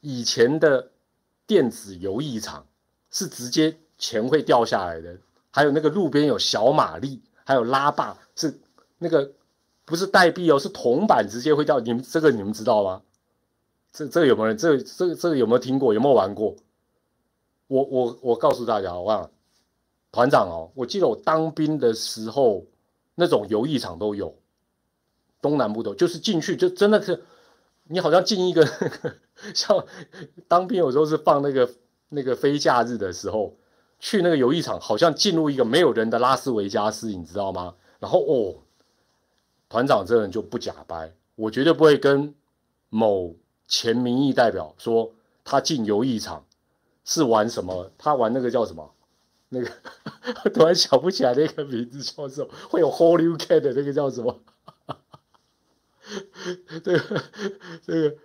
[0.00, 0.90] 以前的
[1.46, 2.66] 电子游艺场
[3.10, 5.16] 是直接钱会掉下来的，
[5.50, 8.60] 还有那个路边有小马力，还有拉霸，是
[8.98, 9.32] 那个
[9.86, 11.80] 不是代币哦，是铜板直接会掉。
[11.80, 13.02] 你们这个你们知道吗？
[13.92, 14.58] 这这个有没有人？
[14.58, 15.94] 这这这个有没有听过？
[15.94, 16.54] 有没有玩过？
[17.66, 19.30] 我我我告诉大家，我讲
[20.12, 22.66] 团长哦，我记得我当兵的时候，
[23.14, 24.36] 那种游艺场都有，
[25.40, 27.24] 东南部都就是进去就真的是。
[27.88, 28.66] 你好像进一个
[29.54, 29.84] 像
[30.48, 31.70] 当兵有时候是放那个
[32.08, 33.56] 那个非假日的时候
[33.98, 37.74] 去那个游艺场，好像进入一个没有人的拉斯维加斯，你知道吗？
[37.98, 38.56] 然后哦，
[39.68, 42.34] 团长这人就不假掰，我绝对不会跟
[42.90, 43.34] 某
[43.66, 45.12] 前民意代表说
[45.44, 46.44] 他进游艺场
[47.04, 48.90] 是玩什么，他玩那个叫什么？
[49.50, 49.70] 那个
[50.50, 54.40] 突然想不起来那个名字叫什么，会有 Holy Cat 的那个叫什么？
[56.82, 57.22] 这 个
[57.86, 58.16] 这个，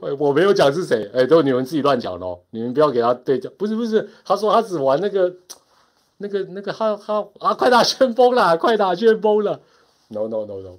[0.00, 5.34] 我我没有讲是谁，哎，都你们自己乱讲喽，你们不要给他对讲，不是不是，他说他只玩那个
[6.18, 9.60] 那个那个，他他啊，快打旋风了，快打旋风了
[10.08, 10.78] ，no no no no，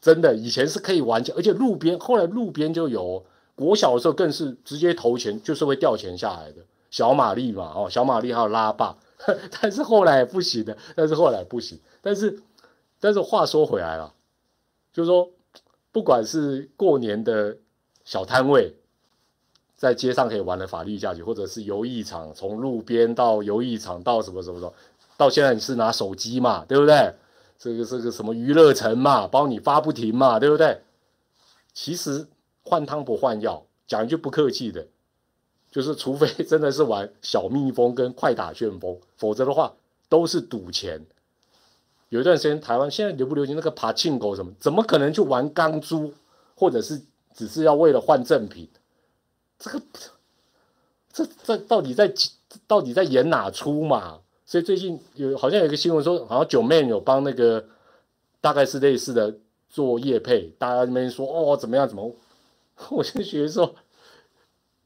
[0.00, 8.96] 真的以前是可以玩而且路边后来路边就有，国小的时候更是直接投钱就是会掉钱下来的，小玛丽嘛，哦，小玛丽还有拉霸，
[9.60, 12.40] 但是后来不行的，但是后来不行，但是
[13.00, 14.12] 但是话说回来了，
[14.92, 15.28] 就是说。
[15.92, 17.58] 不管是过年的
[18.04, 18.74] 小摊位，
[19.76, 24.72] 在街上可以玩的法律下去，或者是游艺场，从路边到游艺场到什么什么什么，
[25.16, 27.14] 到现在你是拿手机嘛，对不对？
[27.58, 30.80] 这个这个什么娱乐城嘛，帮你发不停嘛，对不对？
[31.72, 32.26] 其实
[32.62, 34.86] 换汤不换药，讲一句不客气的，
[35.70, 39.74] 就是除非真的是玩小蜜蜂跟快打旋风，否则的话
[40.08, 41.04] 都是赌钱。
[42.10, 44.52] 有一段时间，台湾现在流不流行那个爬庆狗什么？
[44.60, 46.12] 怎么可能去玩钢珠，
[46.56, 47.00] 或者是
[47.34, 48.68] 只是要为了换赠品？
[49.58, 49.80] 这个，
[51.12, 52.12] 这这到底在
[52.66, 54.18] 到底在演哪出嘛？
[54.44, 57.64] 所以最近有好像有一个新闻说，好像九妹有帮那个
[58.40, 59.32] 大概是类似的
[59.68, 62.12] 做业配，大家那边说哦怎么样怎么，
[62.90, 63.72] 我就觉得说，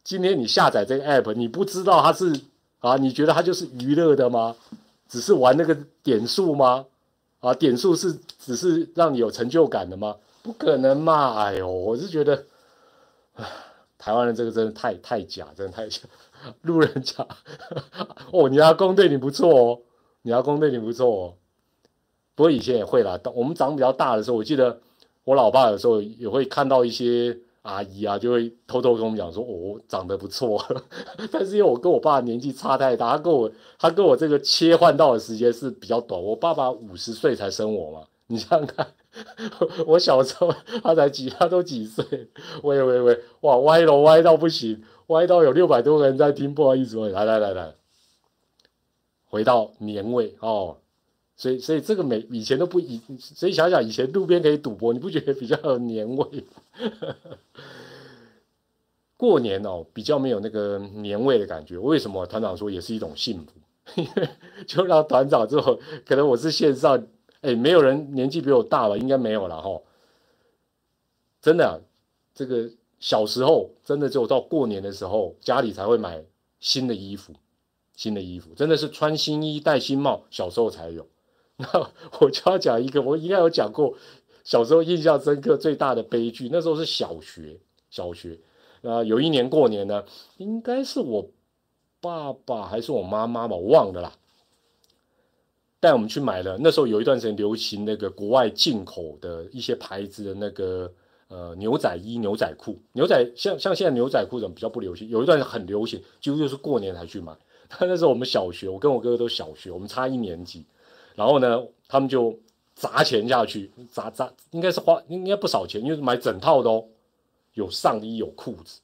[0.02, 2.38] 今天你下载这个 app，你不知道它是
[2.80, 4.54] 啊，你觉得它就是娱乐的吗？
[5.08, 6.84] 只是玩那个点数吗？
[7.44, 10.16] 啊，点数是只是让你有成就感的吗？
[10.42, 11.34] 不可能嘛！
[11.34, 12.44] 哎呦，我是觉得，
[13.34, 13.46] 唉，
[13.98, 16.00] 台湾人这个真的太太假，真的太假。
[16.62, 17.26] 路人甲，
[18.32, 19.80] 哦，你阿公对你不错哦，
[20.22, 21.34] 你阿公对你不错哦。
[22.34, 24.80] 不过以前也会啦，我们长比较大的时候，我记得
[25.24, 30.62] 我老爸有时候也会看到一些阿姨啊，就会偷偷跟我们讲说，哦，长得不错。
[31.32, 36.22] 但是因为我跟我爸年纪差太大，他跟我他跟我这个切换到的时间是比较短。
[36.22, 38.86] 我爸爸五十岁才生我嘛， 你想想看。
[39.86, 42.04] 我小时候他才几，他都几岁？
[42.62, 47.74] 喂喂喂，哇，歪了歪到不行，歪到有六百多个人在听，不好意思，来来来来，
[49.24, 50.76] 回到年味哦，
[51.36, 56.44] 所以所以这个每以前都不以，所以想想以前路边可以赌博，你不觉得比较有年味？
[59.16, 61.78] 过年哦，比较没有那个年味的感觉。
[61.78, 63.52] 为什么团长说也是一种幸福？
[64.00, 64.28] 因为
[64.66, 67.06] 就让团长之后，可能我是线上。
[67.42, 69.82] 哎，没有人年纪比我大了，应该没有了哈。
[71.42, 71.82] 真的，
[72.34, 76.24] 这个小时候真的只有到过年的时候，家里才会买
[76.58, 77.34] 新的衣服，
[77.94, 81.06] 新的衣服真的是穿新衣戴新帽，小时候才有。
[81.56, 83.94] 那我就要讲一个，我应该有讲过，
[84.44, 86.48] 小时候印象深刻最大的悲剧。
[86.52, 87.58] 那时候是小学，
[87.90, 88.38] 小学
[88.82, 90.04] 啊，有一年过年呢，
[90.36, 91.26] 应该是我
[92.00, 94.12] 爸爸还是我妈妈吧，我忘了啦。
[95.80, 100.90] 带我们去买了，那时候有一段时间流行那个国外进口的一些牌子的那个
[101.28, 105.08] 呃牛仔衣、牛仔裤、牛仔像像现在牛仔裤怎么比较不流行？
[105.08, 107.36] 有一段很流行，几乎就是过年才去买。
[107.80, 110.64] 那时候我们小学，我跟我哥哥都小学，我们差一年级。
[111.14, 112.38] 然后呢，他们就
[112.74, 116.86] 砸钱下去，砸砸应该是花应该不少钱，因为买整套的哦，
[117.54, 118.80] 有上衣有裤子，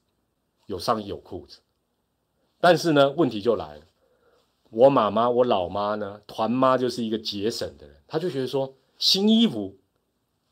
[0.67, 1.59] 有上衣有裤子。
[2.61, 3.83] 但是呢，问题就来了。
[4.71, 6.21] 我妈妈，我老妈呢？
[6.27, 9.77] 团妈就是一个节省的人，她就觉得说，新衣服，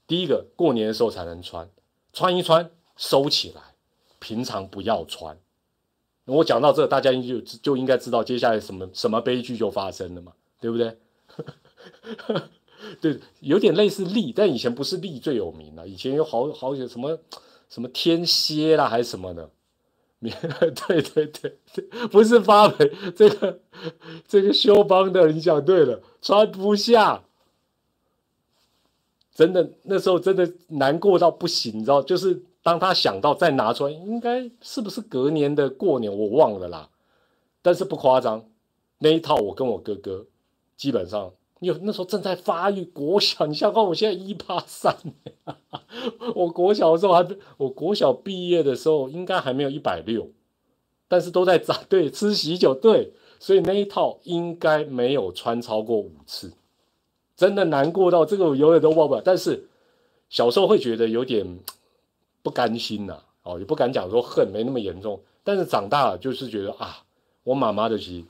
[0.06, 1.70] 第一个过年的时候才能穿，
[2.12, 3.62] 穿一穿收起来，
[4.18, 5.38] 平常不要穿。
[6.24, 10.98] 我讲到这，大家就就应该知道接下来什么什么悲剧就发生了嘛，对不对？
[13.00, 17.18] 对，有点类似力，但以前不是力最有名的，以前有好好些什么
[17.68, 19.50] 什么天蝎啦，还是什么的。
[20.20, 21.56] 对对对
[22.10, 22.74] 不是发霉，
[23.14, 23.60] 这个
[24.26, 27.22] 这个修帮的，你讲对了，穿不下，
[29.32, 32.02] 真的那时候真的难过到不行，你知道？
[32.02, 36.88] 就是当他想到再拿出来，应该是不是隔年的过年，我忘了啦。
[37.62, 38.44] 但是不夸张，
[38.98, 40.26] 那一套我跟我哥哥
[40.76, 41.32] 基本上。
[41.60, 44.96] 你那时候正在发育国小，你想看我现在一八三，
[46.34, 50.30] 我国小的时候还，我国小毕业的时候应该还没有一百六，
[51.08, 56.52] 但是都在长， 对，吃喜酒，对，所以那一套应该没有穿超过五次，
[57.36, 59.22] 真的难过到这个我永远都忘不了。
[59.24, 59.68] 但是
[60.28, 61.58] 小时候会觉得有点
[62.42, 67.04] 不甘心呐，哦，也不敢讲说恨，没那么严重，但是长大了就是觉得啊，
[67.42, 68.24] 我妈妈的其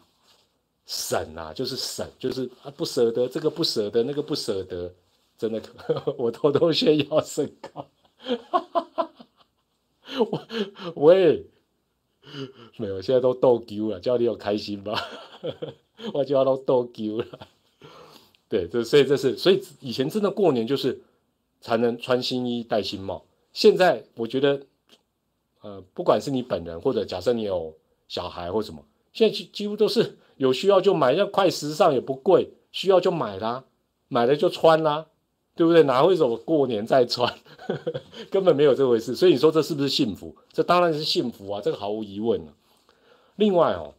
[0.90, 4.90] 省啊，就是省，就是啊，不舍得这个，不舍得那个，不舍得，
[5.36, 5.62] 真的，
[6.16, 7.86] 我偷偷炫耀身高，
[10.30, 10.48] 我
[10.94, 11.44] 喂，
[12.78, 14.98] 没有，现在都逗丢了，叫你有开心吧，
[16.14, 17.26] 我就要都逗丢了，
[18.48, 21.02] 对，这所以这是，所以以前真的过年就是
[21.60, 24.62] 才能穿新衣戴新帽，现在我觉得，
[25.60, 27.76] 呃，不管是你本人或者假设你有
[28.08, 30.16] 小孩或什么，现在几几乎都是。
[30.38, 33.64] 有需要就买，要快时尚也不贵，需要就买啦，
[34.08, 35.06] 买了就穿啦，
[35.54, 35.82] 对不对？
[35.82, 37.34] 哪会说过年再穿？
[38.30, 39.14] 根本没有这回事。
[39.14, 40.36] 所以你说这是不是幸福？
[40.52, 42.40] 这当然是幸福啊，这个毫无疑问
[43.36, 43.94] 另外哦，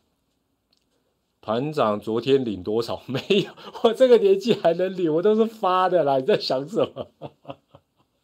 [1.42, 3.02] 团长昨天领多少？
[3.08, 3.52] 没有，
[3.84, 6.18] 我这个年纪还能领，我都是发的啦。
[6.18, 7.08] 你在想什么？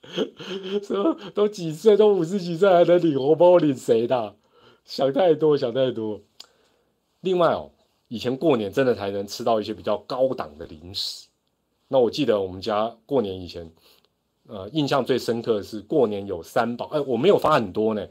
[0.82, 4.36] 什么都几岁，都五十几岁还能领红包，领谁的？
[4.86, 6.22] 想太多，想太多。
[7.20, 7.72] 另外哦。
[8.08, 11.28] 以前过年真的才能吃到一些比较高档的零食。
[11.88, 13.72] 那我记得我们家过年以前，
[14.48, 16.86] 呃，印象最深刻的是过年有三宝。
[16.88, 18.08] 哎，我没有发很多呢。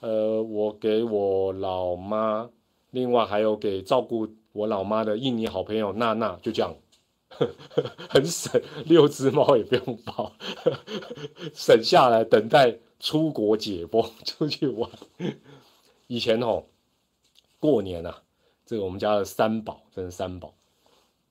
[0.00, 2.50] 呃，我给我老妈，
[2.90, 6.74] 另外还有给照顾我老妈的印尼好朋友娜娜，就这样，
[8.10, 10.32] 很省，六只猫也不用包，
[11.54, 14.90] 省下来等待出国解封出去玩。
[16.06, 16.64] 以前哦，
[17.58, 18.23] 过年啊。
[18.66, 20.54] 这个我们家的三宝，真是三宝。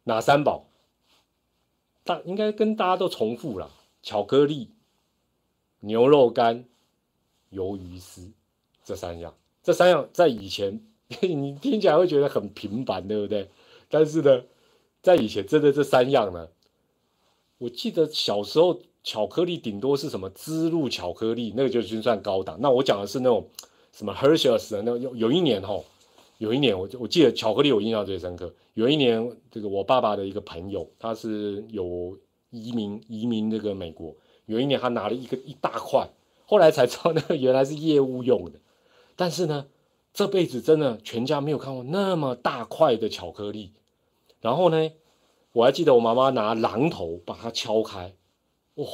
[0.03, 0.65] 哪三宝？
[2.03, 4.69] 大应该跟大家都重复了，巧克力、
[5.79, 6.65] 牛肉干、
[7.51, 8.31] 鱿鱼丝
[8.83, 9.33] 这三样。
[9.63, 10.81] 这三样在以前
[11.21, 13.49] 你听起来会觉得很平凡，对不对？
[13.89, 14.43] 但是呢，
[15.01, 16.49] 在以前真的这三样呢，
[17.57, 22.57] 我记得小时候巧克力顶多是什么芝露巧克力，那个就已经算高档。
[22.59, 23.47] 那我讲的是那种
[23.93, 25.81] 什么 Hershey's 的那有有一年哈。
[26.43, 28.53] 有一年，我我记得巧克力我印象最深刻。
[28.73, 34.13] 有一年，这个我爸爸的一个朋友，他是有移民移民这个美国。
[34.45, 36.09] 有一年，他拿了一个一大块，
[36.45, 38.59] 后来才知道那个原来是业务用的。
[39.15, 39.67] 但是呢，
[40.13, 43.71] 这辈子真的全家没有看过那么大块的巧克力。
[44.41, 44.91] 然后呢，
[45.53, 48.13] 我还记得我妈妈拿榔头把它敲开，
[48.75, 48.85] 哇，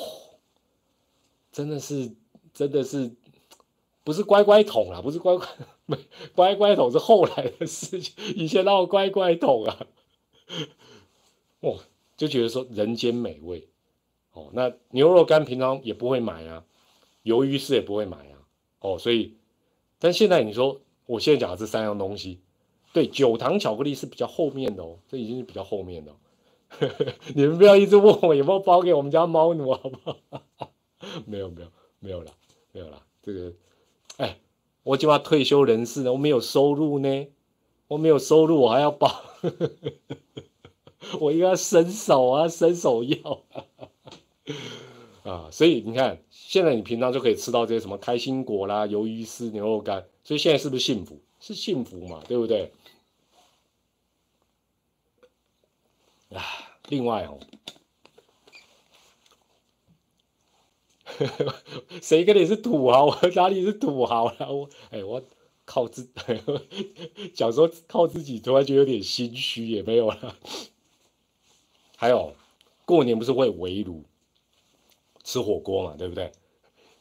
[1.51, 2.11] 真的是
[2.53, 3.15] 真的是
[4.03, 5.47] 不是乖乖桶啊，不是乖乖。
[6.35, 9.87] 乖乖桶是后来的事情，以前那有乖乖桶啊，
[11.61, 11.75] 哇，
[12.15, 13.67] 就觉得说人间美味
[14.33, 14.49] 哦。
[14.53, 16.63] 那牛肉干平常也不会买啊，
[17.23, 18.45] 鱿鱼丝也不会买啊，
[18.81, 19.35] 哦，所以，
[19.99, 22.39] 但现在你说我现在讲的这三样东西，
[22.93, 26.15] 对，酒糖巧克力是比较后面的哦，这已经是比较后面的。
[27.33, 30.71] 你们不要一直问我有没有包给我们家猫奴，好不好？
[31.25, 32.31] 没有没有没有了
[32.71, 33.53] 没有了，这个，
[34.17, 34.37] 哎。
[34.83, 37.27] 我就要退休人士呢，我没有收入呢，
[37.87, 39.23] 我没有收入，我还要保，
[41.19, 43.43] 我应该伸手啊，伸手要
[45.23, 51.19] 啊，所以你看，现在你平常就可以吃到这些什么开心果啦、鱿鱼丝、牛肉干，所以现在是不是幸福？
[51.39, 52.71] 是幸福嘛，对不对？
[56.33, 56.43] 啊，
[56.89, 57.39] 另外哦。
[62.01, 63.05] 谁跟你是土豪？
[63.05, 64.51] 我 哪里是土豪了？
[64.53, 65.21] 我哎，我
[65.65, 66.09] 靠自，
[67.33, 70.35] 讲说靠自己，突然就有点心虚，也没有了。
[71.95, 72.33] 还有，
[72.85, 74.03] 过年不是会围炉
[75.23, 76.31] 吃火锅嘛，对不对？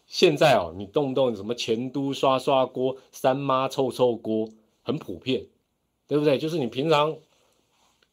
[0.07, 4.49] 现在哦，你动不动什么前都刷刷锅、三妈臭臭锅，
[4.83, 5.47] 很普遍，
[6.07, 6.39] 对不对？
[6.39, 7.17] 就是你平常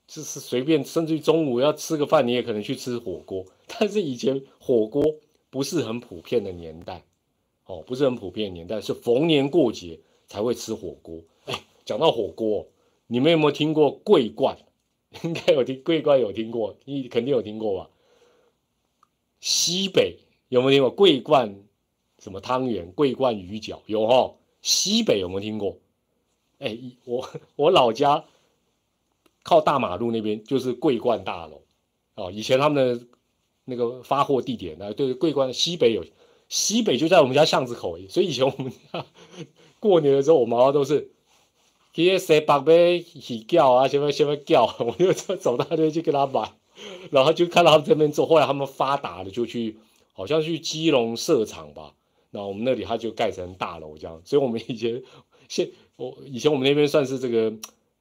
[0.08, 3.46] 就是随便，甚至于中午要吃个饭，你也可能去吃火锅。
[3.68, 5.04] 但是以前火锅。
[5.56, 7.02] 不是很普遍的年代，
[7.64, 11.22] 哦，不是很普遍的年代，是逢年过节才会吃火锅。
[11.46, 12.68] 哎，讲到火锅，
[13.08, 14.58] 你们有没有听过桂冠？
[15.24, 17.90] 应该有听桂冠，有听过，你肯定有听过吧？
[19.40, 20.18] 西北
[20.50, 21.56] 有没有听过桂冠？
[22.20, 22.92] 什么汤圆？
[22.92, 24.34] 桂冠鱼饺有哈？
[24.62, 25.78] 西北有没有听过？
[26.60, 28.26] 哎，我我老家
[29.42, 31.62] 靠大马路那边就是桂冠大楼
[32.16, 33.08] 哦，以前他们的。
[33.66, 34.94] 那个发货地点呢？
[34.94, 36.06] 对，桂冠西北有，
[36.48, 39.06] 西北就在我们家巷子口，所以以前我们家
[39.80, 41.10] 过年的时候，我妈妈都是，
[41.92, 46.54] 去谁北边起叫啊，什么什么叫， 我就走到那边去跟他买，
[47.10, 49.78] 然后就看到他们这边做，后来他们发达了，就去
[50.14, 51.94] 好像去基隆设厂吧，
[52.30, 55.02] 那我们那里他就盖成大楼这样，所以我们以前
[55.50, 57.52] 现我以前我们那边算是这个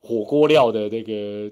[0.01, 1.51] 火锅料的那个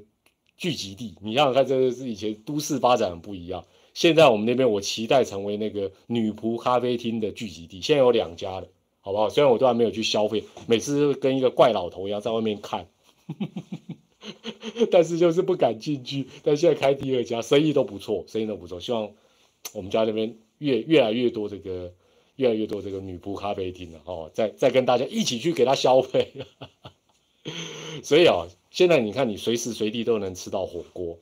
[0.56, 3.64] 聚集地，你想想看，这是以前都市发展很不一样。
[3.94, 7.80] 现在我们那边，我期待成为那个女仆咖啡厅的聚集地。
[7.80, 8.68] 现在有两家了，
[9.00, 9.28] 好不好？
[9.28, 12.86] 虽然我都还没有去消费，每次跟一个怪老头一样在外面看，
[14.90, 16.26] 但是就是不敢进去。
[16.42, 18.80] 但现在开第二家，生意都不错，生意都不错。
[18.80, 19.10] 希望
[19.74, 21.92] 我们家那边越越来越多这个
[22.36, 26.32] 越来越多这个女仆咖啡厅了哦，再再跟大家一起去给他消费。
[28.02, 31.18] 所以啊，现在你看，你随时随地都能吃到火锅。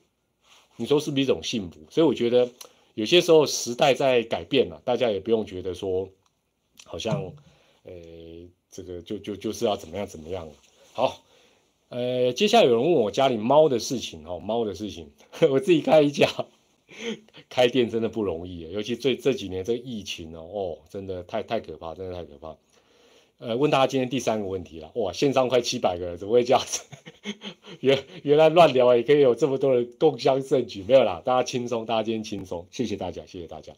[0.80, 1.78] 你说是不是一种幸福？
[1.90, 2.48] 所以我觉得
[2.94, 6.08] 有些时候时代在改变了，大家也不用觉得说
[6.84, 7.22] 好像，
[7.84, 7.92] 呃，
[8.70, 10.48] 这个就就就是要怎么样怎么样。
[10.94, 11.22] 好，
[11.90, 15.10] 呃，接下来有人问我家里猫的事情哦，猫的事情，
[15.50, 16.26] 我自己开一家，
[17.50, 22.56] 开店真的不容易，尤其这这几年这个疫情哦，哦，真的太太可怕，真的太可怕。
[23.40, 26.82] 呃，问大家今天第三个问题了，哇，线上快七百个人，怎么会这样子？
[27.80, 33.72] 原原来乱聊也可以有这么多人共襄盛举，没有啦，大家轻松，大家今天轻松，谢谢大家，谢谢大家。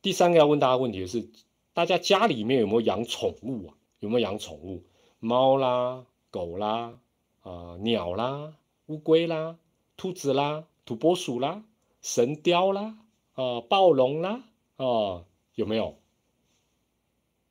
[0.00, 1.28] 第三个要问大家问题的是，
[1.74, 3.74] 大家家里面有没有养宠物啊？
[3.98, 4.82] 有没有养宠物？
[5.18, 6.94] 猫啦，狗啦，
[7.42, 8.54] 啊，鸟啦，
[8.86, 9.58] 乌龟啦，
[9.98, 11.62] 兔子啦，土拨鼠啦，
[12.00, 12.96] 神雕啦，
[13.34, 14.44] 啊，暴龙啦，
[14.76, 15.26] 啊，
[15.56, 15.99] 有没有？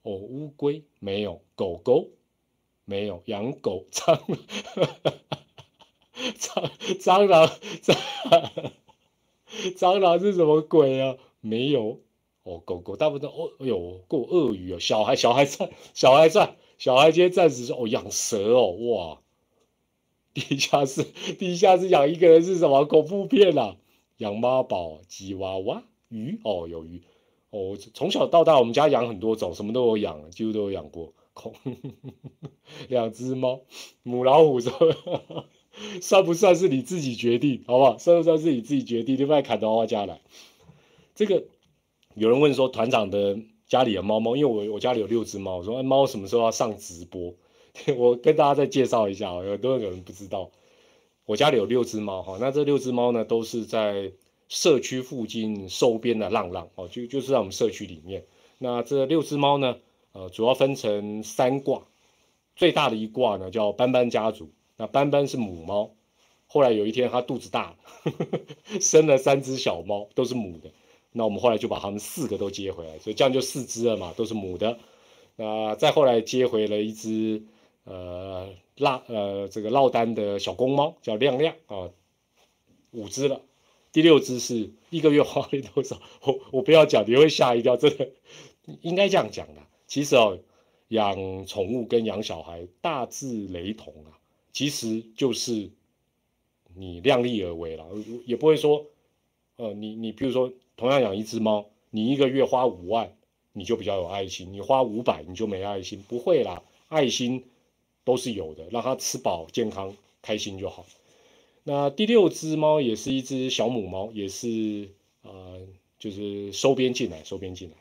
[0.04, 2.10] 哦，乌龟没有，狗狗
[2.86, 4.20] 没有，养狗蟑
[6.38, 6.70] 蟑
[7.00, 7.48] 蟑螂
[7.82, 7.98] 蟑
[9.76, 11.18] 蟑螂是什么鬼啊？
[11.42, 12.00] 没有
[12.44, 19.22] 哦，狗狗大部分哦，有，过鳄鱼哦，小孩小孩算，小孩算，小孩今天暂时说哦，养蛇哦，哇，
[20.34, 21.04] 地下室，
[21.38, 23.78] 地下室养一个人是什么恐怖片啊？
[24.18, 27.02] 养妈宝、吉娃娃、鱼哦，有鱼
[27.52, 27.78] 哦。
[27.94, 31.14] 从小到大，我们家养很多种，什么都有养，几乎都有养过。
[31.34, 31.54] 恐
[32.90, 33.62] 两只猫，
[34.04, 34.72] 母老虎说，
[36.02, 37.64] 算不算是你自己决定？
[37.66, 37.98] 好不好？
[37.98, 39.18] 算不算是你自己决定？
[39.18, 40.20] 你不要砍到我家来。
[41.16, 41.46] 这个
[42.16, 47.34] 有人问说，团长的家里的猫猫，因为我我家里有六只猫，我说猫什么时候要上直播？
[47.96, 50.52] 我跟大家再介绍一下有很多人不知道，
[51.26, 52.38] 我家里有六只猫哈。
[52.42, 54.12] 那这六只猫呢，都是在
[54.50, 58.26] 社区附近收编的浪浪哦，就就是在我们社区里面。
[58.58, 59.78] 那这六只猫呢，
[60.12, 61.88] 呃，主要分成三挂，
[62.58, 64.52] 最大的一挂呢叫斑斑家族。
[64.76, 65.92] 那斑斑是母猫，
[66.48, 67.78] 后来有一天它肚子大了，
[68.82, 70.70] 生了三只小猫，都是母的。
[71.14, 74.78] 那我们后来就把它们四个都接回来，所以这样就四只了嘛，都是母的。
[75.38, 77.44] 那再后来接回了一只。
[77.86, 81.90] 呃，落呃这个落单的小公猫叫亮亮啊，
[82.92, 83.42] 五只了，
[84.00, 86.02] 第六只是一个月花费多少？
[86.24, 88.10] 我我不要讲，你会吓一跳，真的
[88.82, 89.62] 应该这样讲的。
[89.88, 90.40] 其实哦，
[90.88, 94.16] 养宠物跟养小孩大致雷同啊，
[94.54, 95.70] 其实就是
[96.76, 97.86] 你量力而为了，
[98.26, 98.86] 也不会说，
[99.58, 103.14] 呃，你你比如说同样养一只猫，你一个月花五万，
[103.52, 107.44] 你就比较有爱心；你花五百，你就没爱心，不会啦，爱心。
[108.06, 110.84] 都是有的，让它吃饱、健康、开心就好。
[111.72, 114.90] 那第六只猫也是一只小母猫，也是
[115.22, 115.62] 呃，
[116.00, 117.76] 就是收编进来，收编进来。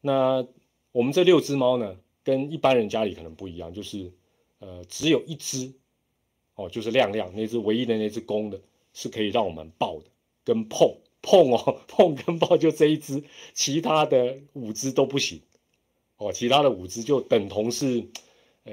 [0.00, 0.46] 那
[0.92, 4.12] 我们这六只猫呢，跟一般人家里可能不一样，就是
[4.60, 5.72] 呃，只有一只
[6.54, 8.60] 哦，就是亮亮那只唯一的那只公的，
[8.92, 10.04] 是可以让我们抱的，
[10.44, 15.40] 跟碰碰哦， 碰跟抱就这一只，其他的五只都不行
[16.18, 18.06] 哦，其他的五只就等同是。
[18.66, 18.72] 呃，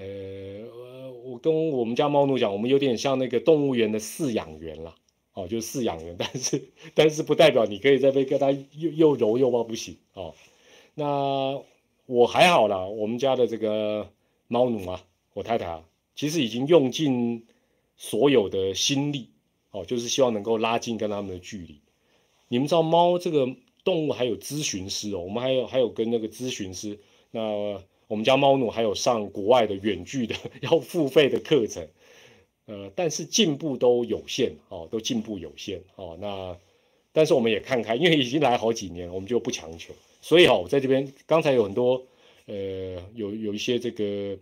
[1.32, 4.94] 我跟我们家猫奴讲，我们有点像那个动物园的饲养员了，
[5.34, 6.62] 哦，就是饲养员， 但是
[6.94, 10.36] 但是不代表你可以在被跟它又又揉又抱不行哦。
[10.94, 11.58] 那
[12.06, 14.12] 我还好啦，我们家的这个
[14.50, 15.02] 猫奴啊，
[15.34, 17.46] 我太太啊，其实已经用尽
[17.96, 19.30] 所有的心力
[19.72, 21.80] 哦，就是希望能够拉近跟他们的距离。
[22.50, 23.48] 你们知道猫这个
[23.86, 27.00] 动物还有咨询师哦，我们还有还有跟那个咨询师
[27.32, 27.82] 那。
[28.12, 31.88] 我们家猫奴还有上国外的远距的 要付费的课程，
[32.66, 36.18] 呃，但是进步都有限哦，都进步有限哦。
[36.20, 36.58] 那
[37.14, 39.94] 但是我们也看开，因为已经来好几年，我们就不强求。
[40.22, 42.06] 所以哦，在这边刚才有很多
[42.48, 44.38] 呃，有有一些这个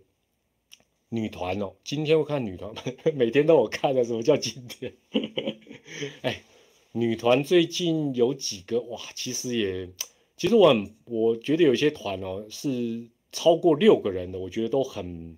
[1.08, 2.74] 女团哦，今天我看女团，
[3.14, 4.92] 每天都有看的，什么叫今天？
[6.22, 6.42] 哎，
[6.90, 9.88] 女团最近有几个哇，其实也，
[10.36, 13.06] 其实我很我觉得有些团哦是。
[13.32, 15.36] 超过六个人的，我觉得都很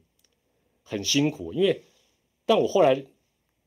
[0.82, 1.82] 很辛苦，因为，
[2.46, 2.94] 但我后来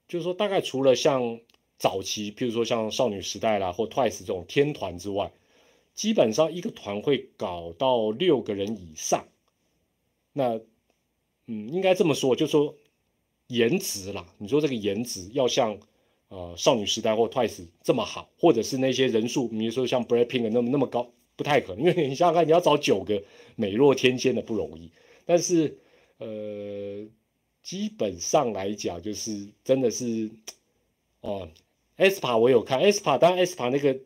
[0.08, 1.40] 就是说，大概除了像
[1.78, 5.32] 早期，譬如说像少女时代啦或 Twice 这种天团之外，
[5.94, 9.26] 基本上一个团会搞到六个人以上。
[10.34, 10.60] 那，
[11.48, 12.76] 嗯，应该这么说，就说
[13.48, 15.78] 颜值啦，你说这个颜值要像
[16.30, 21.12] 呃少女时代或 Twice 这么好，或者是那些人数，比如说像 Blackpink 那么那么高。
[21.36, 23.22] 不太可能，因为你想想看，你要找九个
[23.56, 24.92] 美若天仙的不容易。
[25.26, 25.78] 但是，
[26.18, 27.08] 呃，
[27.64, 30.30] 基本上来讲，就是真的是，
[31.22, 31.50] 哦
[31.98, 33.98] ，SPA 我有看，SPA 当然 SPA 那个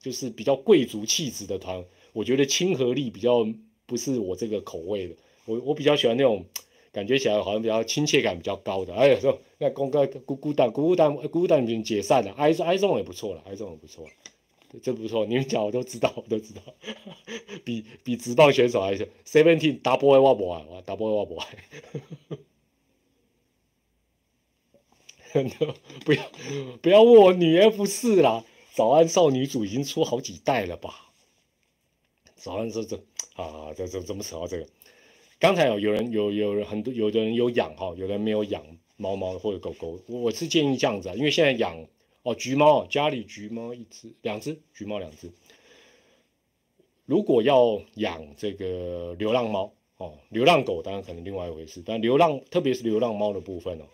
[0.00, 3.46] 就是比较贵族气质的团，我觉得亲和力比较
[3.86, 5.14] 不是我这个口味的。
[5.46, 6.44] 我我比较喜欢那种
[6.92, 8.94] 感觉起来好像比较亲切感比较高的。
[8.94, 14.06] 哎，说那公哥孤孤单孤单孤单已经解散了，I I 种也不错了，I 种也不错。
[14.82, 16.60] 这不错，你们讲我都知道，我都知道，
[17.64, 21.56] 比比直棒选手还是 seventeen double A 我不爱，我 double A 我不爱，
[26.04, 26.30] 不要
[26.82, 28.44] 不要问我女 F 四啦，
[28.74, 31.12] 早安少女组已经出好几代了吧？
[32.36, 32.96] 早安这这
[33.36, 34.66] 啊，这这怎么扯到这个？
[35.38, 38.62] 刚才有有人有有人很多有的人有养哈，有的人没有养
[38.98, 41.86] 猫猫或者狗狗，我是建议这样子啊，因为现在养。
[42.28, 45.30] 哦，橘猫家里橘猫一只、两只，橘猫两只。
[47.06, 53.84] 如果要养这个流浪猫，哦，流浪狗当然可能另外一回事，但流浪，特别是流浪猫的部分哦，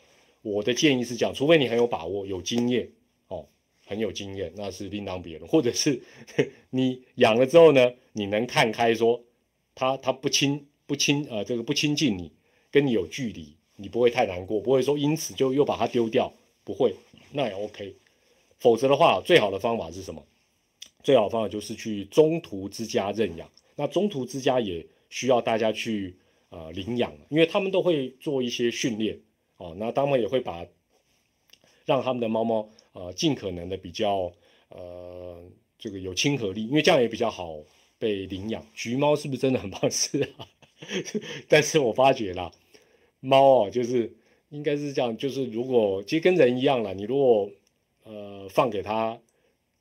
[0.43, 2.91] 我的建议是讲，除非你很有把握、有经验，
[3.29, 3.47] 哦，
[3.87, 6.03] 很有经验，那是另当别论，或者是
[6.71, 9.23] 你养了之后呢，你能看开，说
[9.77, 12.33] 它它不亲不亲，呃，这个不亲近你，
[12.73, 16.33] 跟你有距离，你不会太难过，不会说因此就又把它丢掉，
[16.65, 16.97] 不会，
[17.31, 17.95] 那也 OK。
[18.65, 20.25] 否则的话，最好的方法是什么？
[21.03, 23.47] 最好的方法就是去中途之家认养。
[23.77, 26.17] 那中途之家也需要大家去
[26.49, 29.21] 呃领养，因为他们都会做一些训练
[29.59, 30.65] 哦，那他们也会把
[31.85, 34.33] 让他们的猫猫呃尽可能的比较
[34.71, 35.43] 呃
[35.79, 37.59] 这个有亲和力，因为这样也比较好
[37.99, 38.67] 被领养。
[38.73, 39.91] 橘猫是不是真的很棒？
[39.91, 40.49] 是啊，
[41.49, 42.51] 但是我发觉啦，
[43.21, 44.17] 猫哦就是
[44.49, 47.51] 应该是这样，就是如果其实跟人一样啦，你如果
[48.05, 49.19] 呃放给它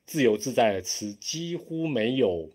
[0.05, 2.49] 自由自在的吃，几乎没有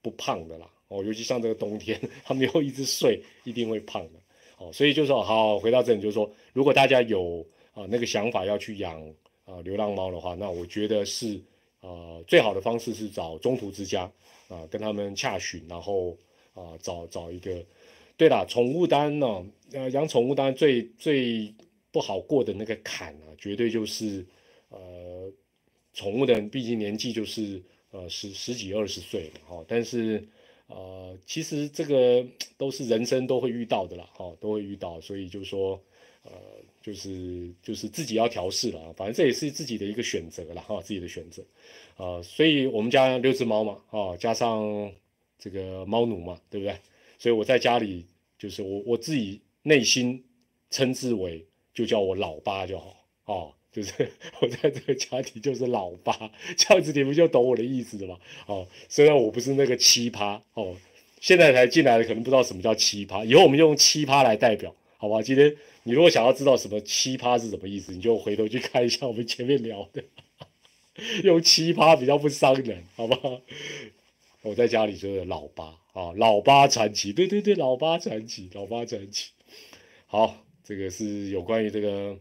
[0.00, 0.70] 不胖的啦。
[0.88, 4.18] 哦，尤其像这个冬天，它们又一直睡，一定会胖的。
[4.56, 9.02] 哦，所以就说好，回到这里就是说，如果大家有啊那个想法要去养
[9.44, 11.38] 啊流浪猫的话，那我觉得是
[11.80, 14.10] 啊最好的方式是找中途之家
[14.48, 16.16] 啊跟他们洽询，然后
[16.54, 17.64] 啊找找一个。
[18.16, 21.54] 对了，宠物单呢，呃养宠物单最最
[21.92, 24.26] 不好过的那个坎啊，绝对就是
[24.68, 25.32] 呃
[25.92, 30.28] 宠物的毕竟年纪就是呃十十几二十岁了哈，但是。
[30.70, 32.22] 呃，其实这个
[32.58, 35.82] 都是人生都会遇到的啦，哈，都会遇到，所以就说，
[36.24, 36.30] 呃，
[36.82, 41.42] 就是就是自己要调试了，反正这也是自己的一个选择了，哈，自己的选择，
[41.96, 44.92] 啊，所以我们家六只猫嘛，啊，加上
[45.38, 46.76] 这个猫奴嘛，对不对？
[47.18, 48.04] 所以我在家里
[48.38, 50.22] 就是我我自己内心
[50.68, 53.57] 称之为就叫我老八就好，啊。
[53.78, 54.10] 就是
[54.40, 56.12] 我在这个家庭就是老八，
[56.56, 58.20] 这样子你们就懂我的意思了吧？
[58.46, 60.74] 哦，虽然我不是那个奇葩哦，
[61.20, 65.22] 现在才进来的可能不知道什么叫奇葩，以后我们用奇葩来代表，好吧？
[65.22, 65.54] 今天
[65.84, 70.02] 你如果想要知道什么奇葩是什么意思，你就回头去看一下我们前面聊的，
[71.22, 73.40] 用奇葩比较不伤人，好不好？
[74.42, 79.30] 我在家里就是老八啊，老八传奇，对对对，老八传奇，老八传奇。
[80.06, 82.18] 好，这个是有关于这个。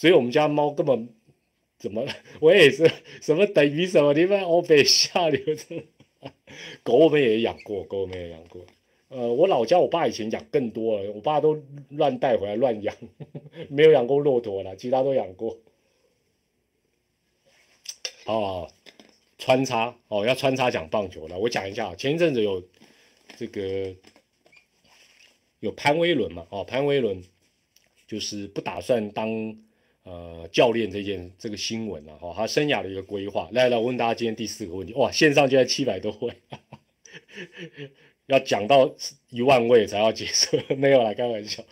[0.00, 1.10] 所以我们家猫根本
[1.76, 2.06] 怎么，
[2.40, 2.90] 我也是
[3.20, 5.84] 什么等于什么，你们欧北下流的。
[6.82, 8.64] 狗我们也养过，狗我们也养过。
[9.08, 12.96] 呃，我老家我爸以前养更多了，我爸都乱带回来乱养，
[13.68, 15.58] 没有养过骆驼了，其他都养过。
[18.24, 18.70] 哦，
[19.36, 22.66] 穿插哦，要穿插讲棒球了，我讲一下，前一阵子有
[23.36, 23.94] 这个
[25.58, 27.22] 有潘威伦嘛，哦，潘威伦
[28.06, 29.28] 就是不打算当。
[30.02, 33.48] 呃，教练这件这个新闻啊，哈，他生涯的一个规划。
[33.52, 36.34] 来来，我问大家今天第四个问题，哇，线上就在七百多位，
[38.26, 38.94] 要讲到
[39.28, 41.62] 一万位才要结束， 没有啦，开玩笑。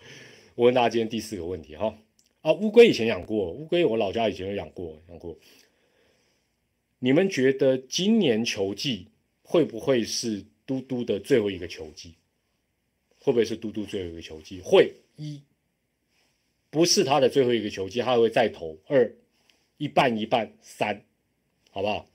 [0.55, 1.97] 我问大家今天第四个问题，哈，
[2.43, 5.39] 啊，乌龟以前养过，乌龟我老家以前有养过，养过。
[6.99, 9.09] 你们觉得今年球季
[9.43, 12.15] 会不会是嘟嘟的最后一个球季？
[13.21, 14.61] 会不会是嘟嘟最后一个球季？
[14.61, 15.41] 会一。
[16.71, 19.11] 不是他的最后一个球季，他还会再投二，
[19.79, 21.03] 一半一半三，
[21.71, 22.07] 好不好？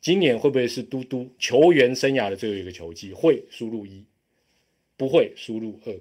[0.00, 3.12] 今年会不会是嘟嘟球员生涯的最后一个球季？
[3.12, 4.04] 会输入一，
[4.96, 5.94] 不会输入二，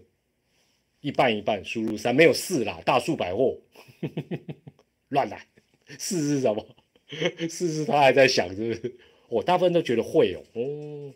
[1.02, 3.58] 一半一半输入三，没有四啦，大数百货
[5.10, 5.46] 乱来，
[5.98, 6.66] 四是什么？
[7.50, 8.96] 四是他还在想，是不是？
[9.30, 11.14] 我大部分都觉得会哦，哦，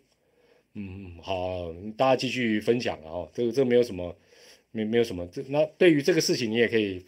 [0.74, 4.16] 嗯，好，大家继续分享啊，这个这个没有什么。
[4.78, 7.04] 没没有什么，这那对于这个事情，你也可以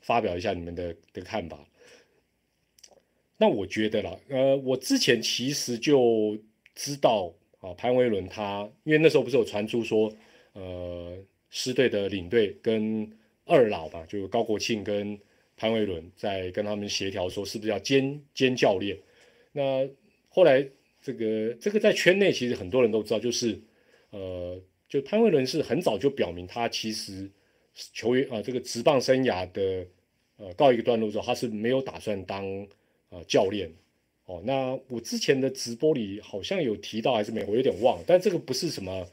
[0.00, 1.58] 发表一下你们的的看法。
[3.38, 6.36] 那我觉得啦，呃，我之前其实就
[6.74, 10.12] 知道啊，潘威伦他，因为那时候不是有传出说，
[10.52, 11.16] 呃，
[11.48, 13.10] 狮队的领队跟
[13.46, 15.18] 二老吧，就高国庆跟
[15.56, 18.94] 潘威伦在跟他们协调，说是不是要兼兼教练。
[19.52, 19.88] 那
[20.28, 20.68] 后来
[21.00, 23.58] 这个这个在圈内其实很多人都知道，就是
[24.10, 24.60] 呃。
[24.90, 27.30] 就潘威伦是很早就表明，他其实
[27.92, 29.86] 球员啊，这个职棒生涯的
[30.36, 32.44] 呃告一个段落之后，他是没有打算当
[33.10, 33.72] 呃教练
[34.24, 34.42] 哦。
[34.44, 38.02] 那我之前的直播里好像有提到，还是没，我有点忘。
[38.04, 39.06] 但这个不是什么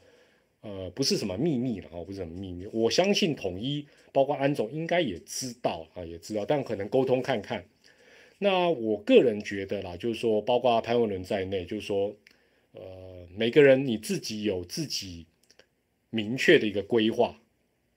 [0.62, 2.66] 呃，不是什么秘密了哦，不是什么秘密。
[2.72, 7.64] 我相信统一包括安总应该也知道啊，也知道，但可能沟通看看。
[8.40, 12.12] 那我个人觉得啦，就是说，包括潘威伦在内，就是说，
[12.72, 15.24] 呃，每个人你自己有自己。
[16.10, 17.38] 明确的一个规划，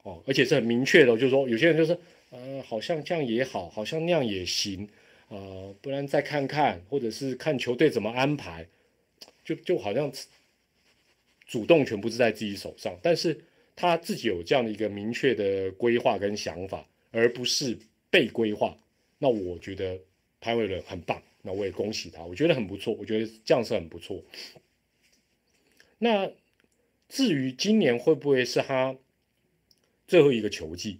[0.03, 1.97] 哦，而且是很明确的，就是说有些人就是，
[2.29, 4.89] 呃，好像这样也好，好像那样也行，
[5.29, 8.67] 呃，不然再看看，或者是看球队怎么安排，
[9.45, 10.11] 就就好像
[11.45, 13.39] 主动权不是在自己手上，但是
[13.75, 17.77] 他自己有这样的一个明确的规划跟想法，而不是
[18.09, 18.77] 被规划，
[19.19, 19.97] 那我觉得
[20.41, 24.21] 潘伟伦很棒，那我也恭喜他，我觉得很不错，我觉得这样是很不错，
[25.97, 26.29] 那。
[27.11, 28.95] 至于今年会不会是他
[30.07, 30.99] 最后一个球季，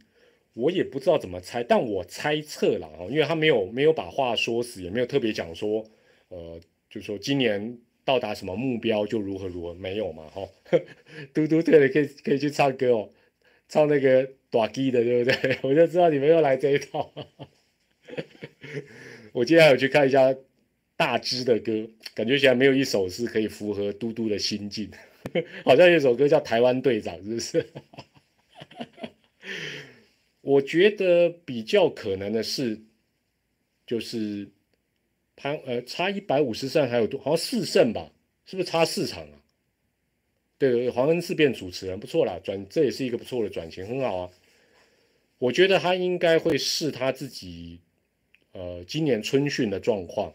[0.53, 5.85] 我也不知道怎么猜，但我猜测了啊，因为他没有没有把话说死，也没有特别讲说，
[6.27, 6.59] 呃，
[6.89, 10.45] 就说今年到达什么目标就如何如何，没有嘛，哈。
[11.33, 13.09] 嘟嘟对了，可以可以去唱歌哦，
[13.69, 15.59] 唱那个短基的，对不对？
[15.63, 17.13] 我就知道你们又来这一套。
[19.31, 20.35] 我今天还有去看一下
[20.97, 24.91] 大只的歌，感觉起来没有一首是可以符合嘟嘟的心境。
[25.65, 27.65] 好像有首歌叫《台湾队长》，是不是？
[30.41, 32.81] 我觉得比较可能的是，
[33.85, 34.49] 就是
[35.35, 38.11] 潘呃差一百五十胜还有多，好像四胜吧？
[38.45, 39.37] 是不是差四场啊？
[40.57, 44.29] 对，黄恩赐变主持人不错啦，转这也是一个不错的转型，很好啊。
[45.37, 47.79] 我觉得他应该会试他自己，
[48.51, 50.33] 呃，今年春训的状况。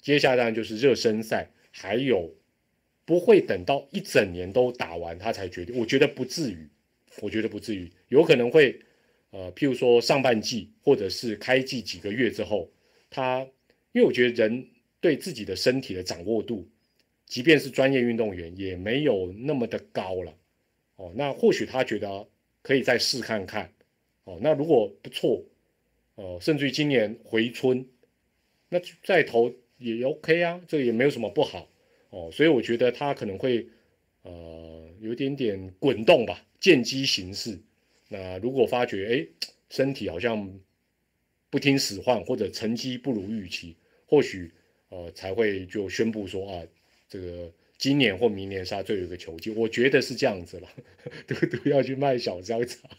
[0.00, 2.34] 接下来就是热身赛，还有
[3.06, 5.74] 不会等到一整年都打完他才决定。
[5.78, 6.68] 我觉得不至于，
[7.22, 8.78] 我觉得不至于，有可能会。
[9.30, 12.70] 呃，譬如说上半季或者是开季几个月之后，
[13.10, 13.40] 他
[13.92, 14.66] 因为我觉得人
[14.98, 16.66] 对自己的身体的掌握度，
[17.26, 20.32] 即便是专业运动员也没有那么的高了。
[20.94, 22.26] 哦，那或许他觉得
[22.62, 23.70] 可以再试看看。
[24.24, 25.44] 哦，那如果不错，
[26.14, 27.84] 呃，甚至于今年回春，
[28.70, 31.68] 那再投也 OK 啊，这也没有什么不好。
[32.16, 33.66] 哦，所以我觉得他可能会
[34.22, 37.58] 呃有点点滚动吧，见机行事。
[38.08, 39.26] 那如果发觉哎，
[39.68, 40.58] 身体好像
[41.50, 44.50] 不听使唤，或者成绩不如预期，或许
[44.88, 46.62] 呃才会就宣布说啊，
[47.06, 49.50] 这个今年或明年是他最后一个球季。
[49.50, 50.68] 我觉得是这样子了，
[51.28, 52.90] 都都要去卖小香肠，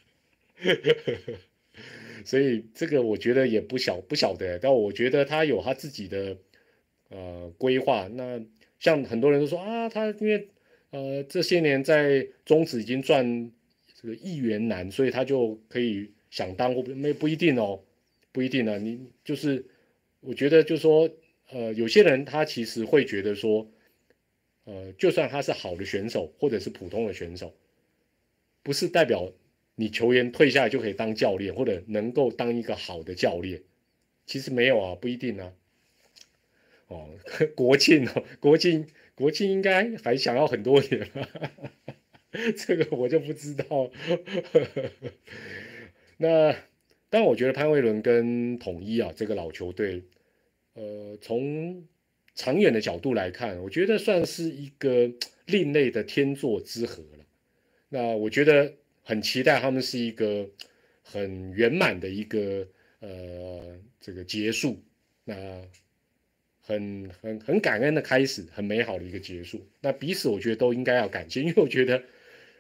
[2.23, 6.37] 所以这个我觉得也不晓不晓得，但我觉得他有他自己的
[7.09, 8.07] 呃规划。
[8.13, 8.39] 那
[8.79, 10.47] 像很多人都说啊，他因为
[10.91, 13.51] 呃这些年在中职已经赚。
[13.99, 17.83] 这个亿元难，所以他就可以想当或没不一定哦，
[18.31, 18.77] 不一定啊。
[18.77, 19.65] 你就是
[20.19, 21.09] 我觉得，就是说
[21.49, 23.67] 呃，有些人他其实会觉得说，
[24.65, 27.51] 呃，就算他是好的选手或者是普通的选手，
[28.61, 29.33] 不是代表
[29.73, 33.63] 你球员退下来就可以当教练或者能够当一个好的教练。
[34.27, 35.51] 其实没有啊，不一定啊。
[36.87, 37.09] 哦，
[37.55, 41.09] 国庆哦，国庆国庆应该还想要很多年。
[42.57, 43.89] 这个我就不知道。
[46.17, 46.55] 那
[47.09, 50.03] 但我觉得潘威伦跟统一啊，这个老球队，
[50.73, 51.87] 呃，从
[52.35, 55.11] 长远的角度来看，我觉得算是一个
[55.47, 57.25] 另类的天作之合了。
[57.89, 60.49] 那我觉得很期待他们是一个
[61.01, 62.67] 很圆满的一个
[62.99, 64.83] 呃这个结束，
[65.23, 65.35] 那
[66.67, 69.65] 很很很感恩的开始，很美好的一个结束。
[69.81, 72.03] 那彼此我觉得都应该要感谢，因为我觉得。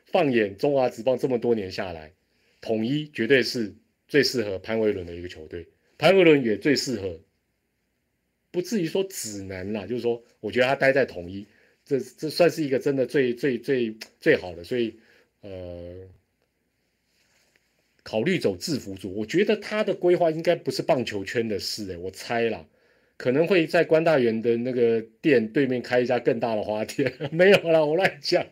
[0.09, 2.13] 放眼中华职棒这么多年下来，
[2.61, 3.75] 统一绝对是
[4.07, 7.19] 最适合潘威伦的一个球队，潘威伦也最适合，
[8.49, 11.45] 不至于说只能啦，就是说，我觉得他待在统一，
[11.83, 14.97] 这这算是一个真的最最最最好的，所以
[15.41, 16.07] 呃，
[18.01, 22.65] 考虑走制服组，我觉得他的规划应该不是棒球圈的事，哎，我猜啦。
[23.17, 28.45] 可能会在关大园的那个店对面开一家更大的花店， 没有啦，我乱讲，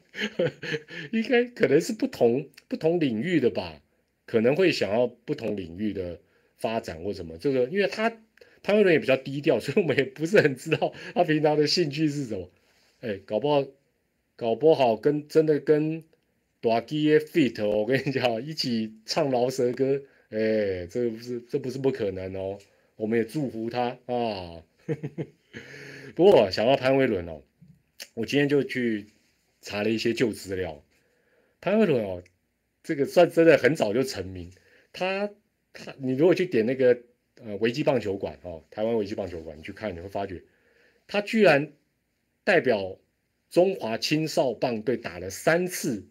[1.14, 3.80] 应该可能是不同不同领域的吧，
[4.26, 6.20] 可能会想要不同领域的
[6.58, 7.38] 发展或什么。
[7.38, 8.12] 这个，因为他
[8.64, 12.50] 潘威伦也比较低调， 所以我们也不是很知道他平常的兴趣是什么。
[13.02, 13.64] 哎，搞不好
[14.36, 16.04] 搞不好跟真的跟
[16.60, 22.58] 大基的 fit，我跟你讲，一起唱饶舌歌，哎，这不是这不是不可能哦。
[22.96, 24.64] 我们也祝福他啊！
[26.16, 27.42] 不过想到潘威伦哦，
[28.14, 29.08] 我今天就去
[29.62, 30.84] 查了一些旧资料。
[31.60, 32.24] 潘威伦哦，
[32.84, 34.52] 这个算真的很早就成名。
[34.94, 35.30] 他
[35.74, 37.02] 他，你如果去点那个
[37.44, 40.42] 呃维基棒球馆哦，台湾维基棒球馆，你去看你会发觉，
[41.08, 41.74] 他居然
[42.44, 42.98] 代表
[43.50, 46.08] 中华青少棒队打了三次。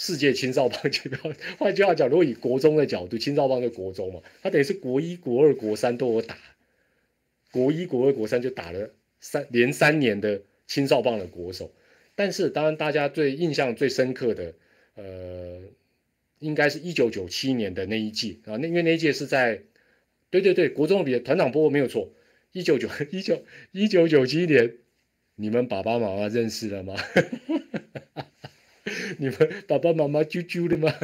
[0.00, 1.18] 世界青少棒锦标，
[1.58, 6.38] 换句话讲，如果以国中的角度，青少棒就国中嘛，他等于是国一、国二、国三都有打，
[7.50, 11.74] 国一、国二、国三就打了三连三年的青少棒的国手。
[12.14, 14.54] 但是，当然大家最印象最深刻的，
[14.94, 15.62] 呃，
[16.38, 19.62] 应该是一九九七年的那一届啊，那因为那一届是在，
[20.30, 22.12] 对对对，国中比团长波没有错，
[22.52, 24.76] 一九九一九一九九七年，
[25.34, 26.94] 你们爸爸妈妈认识了吗？
[29.18, 30.92] 你们爸爸妈妈啾啾的吗？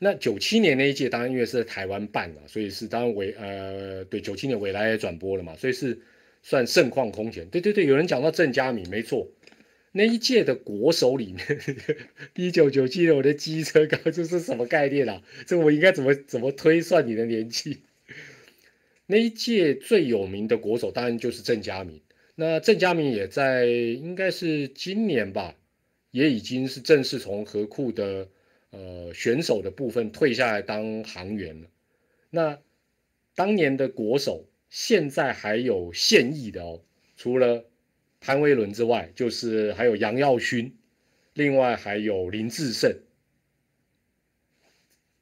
[0.00, 6.00] 那九七年那一届当然因为是台湾办嘛，所以是当然伟呃对九七年伟来也转播了嘛，所以是
[6.40, 7.48] 算盛况空前。
[7.48, 9.28] 对对对，有人讲到郑嘉敏，没错，
[9.90, 11.44] 那一届的国手里面，
[12.36, 15.20] 一九九七年我的机车高这是什么概念啊？
[15.46, 17.82] 这我应该怎么怎么推算你的年纪？
[19.06, 22.00] 那一届最有名的国手当然就是郑嘉敏。
[22.40, 25.56] 那郑嘉明也在，应该是今年吧，
[26.12, 28.28] 也已经是正式从河库的
[28.70, 31.68] 呃选手的部分退下来当航员了。
[32.30, 32.60] 那
[33.34, 36.80] 当年的国手现在还有现役的哦，
[37.16, 37.64] 除了
[38.20, 40.76] 潘威伦之外，就是还有杨耀勋，
[41.34, 43.00] 另外还有林志胜，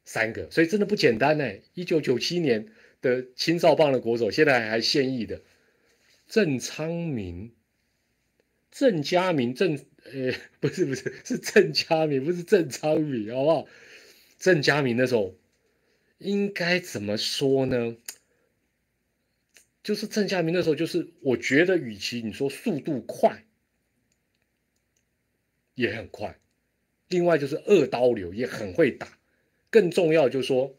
[0.05, 1.51] 三个，所以真的不简单呢。
[1.73, 2.69] 一九九七年
[3.01, 5.41] 的青少棒的国手，现在还现役的
[6.27, 7.53] 郑昌明、
[8.71, 9.75] 郑家明、郑
[10.05, 13.67] 呃 不是不是是郑家明，不是郑昌明，好不好？
[14.39, 15.35] 郑家明那时候
[16.19, 17.97] 应该怎么说呢？
[19.83, 23.45] 就是郑家明那时候，就是我觉得，与其你说速度快，
[25.77, 26.41] 也很快，
[27.09, 29.17] 另外就是二刀流也很会打，
[29.71, 30.77] 更重要就是说，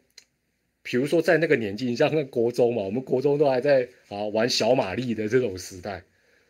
[0.90, 6.02] 比如说在那个年纪，你像那国中嘛，我们国中都还在啊玩小马力的这种时代，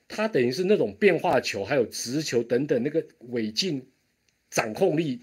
[0.07, 3.85] 他等于是那种变化球还有直球等等那个尾劲
[4.49, 5.23] 掌控力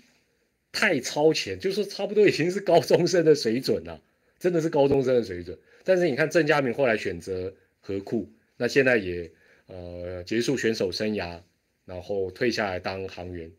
[0.74, 4.01] 太超前，就是差不多已经是高中生的水准了，
[4.38, 5.57] 真的是高中生的水准。
[5.86, 9.32] 但是你看郑嘉明后来选择河库，那现在也
[9.68, 11.39] 呃结束选手生涯，
[11.86, 13.49] 然后退下来当航员，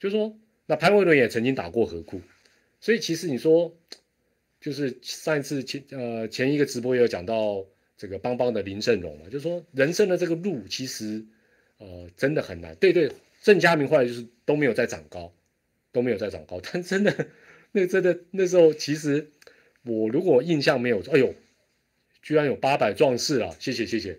[0.00, 0.36] 就说
[0.66, 2.20] 那潘威伦也曾经打过河库，
[2.80, 3.72] 所以其实你说
[4.64, 7.62] 就是上一次前呃前一个直播也有讲到
[7.98, 11.22] 这个邦邦的林胜荣嘛，就说人生的这个路其实
[11.76, 13.12] 呃真的很难，对对，
[13.42, 15.30] 郑嘉明后来就是都没有再长高，
[15.92, 17.28] 都没有再长高， 但真的
[17.72, 19.28] 那真的那时候其实
[19.82, 21.34] 我如果印象没有，哎呦。
[22.26, 23.54] 居然有八百壮士了！
[23.60, 24.18] 谢谢谢谢，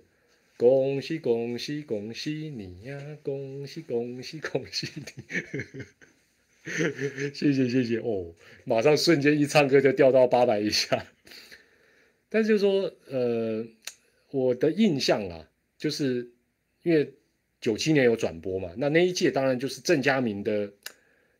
[0.57, 3.17] 恭喜恭喜恭喜你呀！
[3.23, 5.83] 恭喜恭喜恭喜你！
[7.33, 8.33] 谢谢谢谢哦，
[8.65, 11.05] 马上瞬间一唱歌就掉到八百以下。
[12.27, 13.65] 但是就说呃，
[14.31, 15.47] 我的印象啊，
[15.77, 16.31] 就是
[16.83, 17.13] 因为
[17.61, 20.71] 九七年有转播嘛，那那一届当然就是郑嘉明的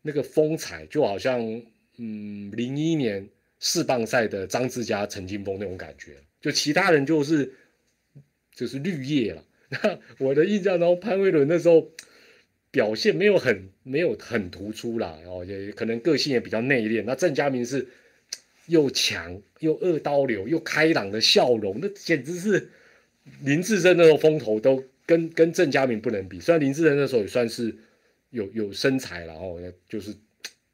[0.02, 1.42] 那个风采，就好像
[1.98, 3.28] 嗯零一年
[3.60, 6.16] 世棒赛的张志佳、陈金峰那种感觉。
[6.40, 7.52] 就其他人就是
[8.54, 9.44] 就是绿叶了。
[9.70, 11.92] 那我的印象中，潘威伦那时候
[12.76, 17.06] 表现没有很没有很突出啦，然后也可能个性也比较内敛。
[17.06, 17.88] 那郑嘉明是
[18.66, 22.70] 又强又二刀流又开朗的笑容，那简直是
[23.42, 26.38] 林志珍那时候风头都跟跟郑嘉明不能比。
[26.42, 27.74] 虽然林志珍那时候也算是
[28.32, 29.58] 有有身材了哦，
[29.88, 30.14] 就是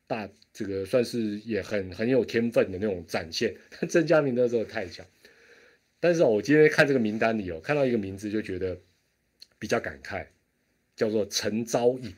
[0.08, 3.54] 大这个算是也很很有天分的那种展现。
[3.70, 5.06] 但郑嘉明那时候太强。
[5.99, 8.76] 但是我今天看这个名单里哦，看到一个名字就觉得
[9.60, 10.26] 比较感慨，
[10.96, 12.14] 叫做陈昭颖。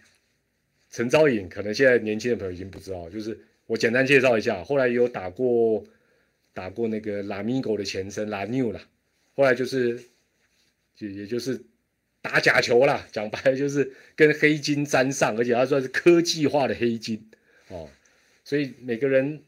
[0.89, 5.83] 陈昭颖可能现在年轻的朋友已经不知道，就是我简单介绍一下，后来有打过
[6.53, 8.81] 打过那个拉米狗的前身拉纽啦，
[9.35, 10.03] 后来就是
[10.99, 11.61] 也也就是
[12.21, 17.29] 打假球啦，讲白了就是跟黑金沾上，而且他算是科技化的黑金
[17.69, 17.89] 哦，
[18.43, 19.41] 所以每个人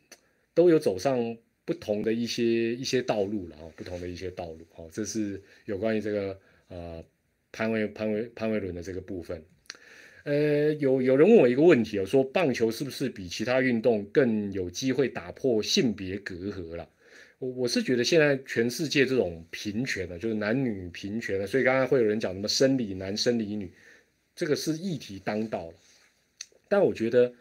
[0.53, 1.37] 都有走上。
[1.67, 7.03] 不同的一些一些道路了啊，不同的一些道路哦，这是有关于这个呃
[7.55, 9.41] 潘威潘威潘威伦的这个部分。
[10.25, 16.89] 呃，有有人问我一个问题啊，说棒球是不是比其他运动更有机会打破性别隔阂了？
[17.39, 23.71] 我我是觉得现在全世界这种平权的，就是男女平权的，所以刚刚会有人讲什么生理男生理女，
[24.35, 25.73] 这个是议题当道。
[26.67, 27.33] 但我觉得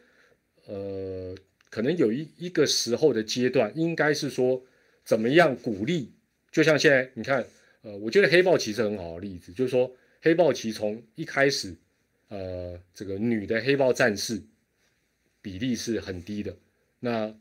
[0.66, 1.34] 呃。
[1.74, 4.64] 可能有一一个时候的阶段，应该是说
[5.04, 6.12] 怎么样鼓励，
[6.52, 7.44] 就像现在你看，
[7.82, 9.90] 呃，我觉得黑豹其实很好的例子，就是说
[10.24, 11.74] 黑豹旗从一开始，
[12.28, 14.40] 呃，这个女的黑豹战士
[15.42, 16.56] 比例是很低的，
[16.98, 17.36] 那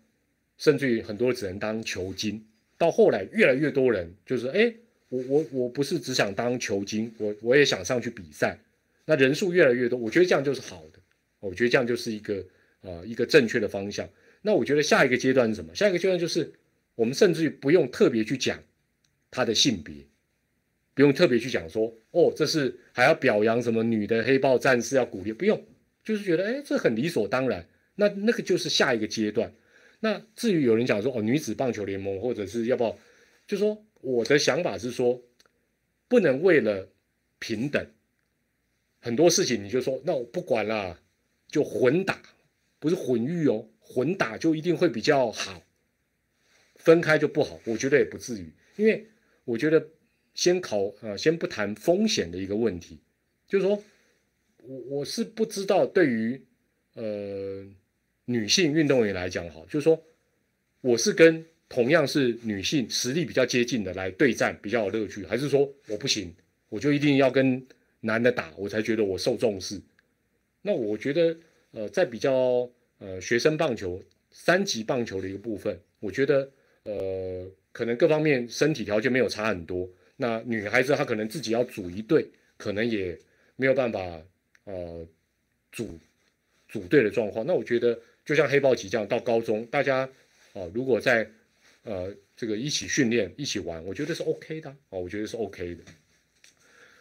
[0.57, 2.45] 甚至于很多只能当球精，
[2.77, 4.73] 到后来越来越多人就是哎，
[5.07, 8.59] 我我我不是只想当球精，我我也想上去比赛，
[9.05, 10.99] 那人数越来越多，我觉得这样就是好的，
[11.39, 12.45] 我觉得这样就是一个
[12.81, 14.05] 呃一个正确的方向。
[14.41, 15.73] 那我觉得下一个阶段是什么？
[15.73, 16.51] 下一个阶段就是
[16.95, 18.61] 我们甚至于不用特别去讲
[19.31, 19.95] 他的性别，
[20.93, 25.63] 不用特别去讲说哦，这是还要表扬什么女的黑豹战士要鼓励，不用，
[26.03, 27.67] 就是觉得哎，这很理所当然。
[27.95, 29.53] 那那个就是下一个阶段。
[29.99, 32.97] 那至于有人讲说哦，女子棒球联盟或者是要不要，
[33.47, 35.21] 就说我的想法是说，
[36.07, 36.89] 不能为了
[37.39, 37.85] 平等，
[38.99, 40.99] 很多事情你就说那我不管啦，
[41.47, 42.21] 就混打，
[42.79, 43.67] 不是混育哦。
[43.85, 45.61] 混打就一定会比较好，
[46.77, 47.59] 分开就不好。
[47.65, 49.05] 我觉得也不至于，因为
[49.43, 49.85] 我觉得
[50.33, 52.99] 先考呃，先不谈风险的一个问题，
[53.47, 53.83] 就是说
[54.57, 56.41] 我我是不知道对于
[56.95, 57.63] 呃
[58.25, 60.01] 女性运动员来讲，好，就是说
[60.81, 66.33] 我是跟同样是女性实力比较接近的来对战比较有乐趣，还是说我不行，
[66.69, 67.65] 我就一定要跟
[68.01, 69.79] 男的打，我才觉得我受重视。
[70.61, 71.37] 那我觉得，
[71.71, 72.69] 呃，在比较
[72.99, 76.49] 呃学生棒球三级棒球的一个部分，我觉得
[76.83, 79.87] 呃可能各方面身体条件没有差很多。
[80.15, 83.17] 那女孩子她可能自己要组一队，可能也
[83.55, 83.99] 没有办法
[84.65, 85.07] 呃
[85.71, 85.97] 组
[86.67, 87.45] 组队的状况。
[87.45, 90.09] 那我觉得就像黑豹级这样，到高中大家
[90.53, 91.29] 啊如果在
[91.83, 95.83] 呃这个一起训练一起玩，我觉得是 OK 的哦，我觉得是 OK 的。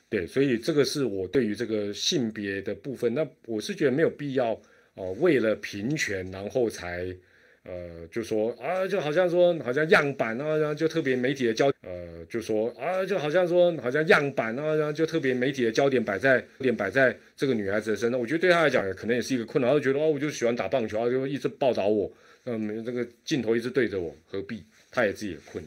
[0.09, 4.61] 对，所以这个是我对于这个性别的部分，那我是觉得没有必要
[4.95, 7.17] 哦，为了平权，然后才
[7.65, 22.13] 呃，就说啊，就好像说好像样板啊，然后就特别媒体的焦，呃，就说啊，就好像说好像样板啊，然后就特别媒体的焦点摆在点摆在这个女孩子的身上，我觉得对她来讲可能也是一个困难，她觉得哦，我就喜欢打棒球，就一直报道我，
[22.47, 24.63] 嗯，这个镜头一直对着我，何必？
[24.91, 25.63] 她也自己也困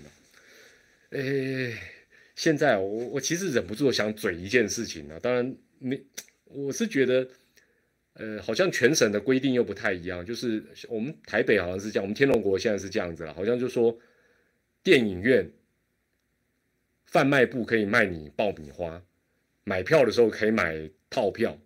[1.12, 1.74] 难，哎。
[2.36, 5.98] 现在我我其实忍不住想嘴一件事情啊，当然没，
[6.44, 7.26] 我是觉得，
[8.16, 13.98] 呃，好像全省的规定又不太一样，就是我们台北好像是这样，我们天龙国现在是这样子了，好像就说
[14.84, 15.52] 电影院
[17.06, 19.04] 贩卖部可以卖你爆米花，
[19.64, 21.60] 买票的时候可以买套票，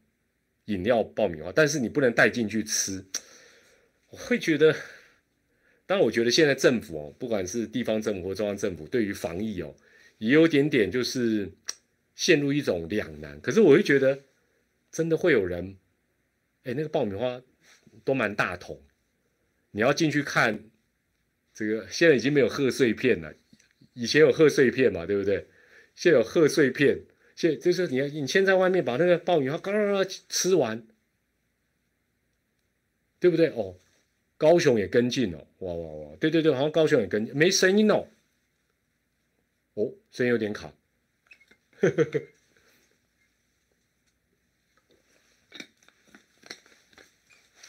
[0.65, 3.05] 饮料爆米花，但是你不能带进去吃，
[4.09, 4.75] 我会觉得，
[5.85, 9.75] 当然我觉得现在政府哦，不管是地方政府或中央政府，对于防疫哦。
[10.17, 11.49] 也有点点就是
[12.13, 14.19] 陷入一种两难，可是我会觉得
[14.91, 15.77] 真的会有人，
[16.64, 17.41] 哎，那个爆米花
[18.03, 18.82] 都蛮大桶，
[19.72, 20.64] 你要进去看
[21.53, 23.34] 这个，现在已经没有贺岁片了，
[23.93, 25.47] 以前有贺岁片嘛，对不对？
[25.95, 27.01] 现在有贺岁片，
[27.36, 30.86] 现就是你要你先在外面把那个爆米花嘎嘎嘎吃完，
[33.20, 33.47] 对不对？
[33.49, 33.76] 哦，
[34.38, 38.07] 高雄也跟进了，哇哇哇，对对对，好像高雄也跟没声音哦。
[39.74, 40.74] 哦，声音有点卡。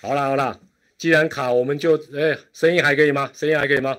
[0.03, 0.59] 好啦好啦，
[0.96, 3.30] 既然卡，我们就哎，声音还可以吗？
[3.34, 3.98] 声音还可以吗？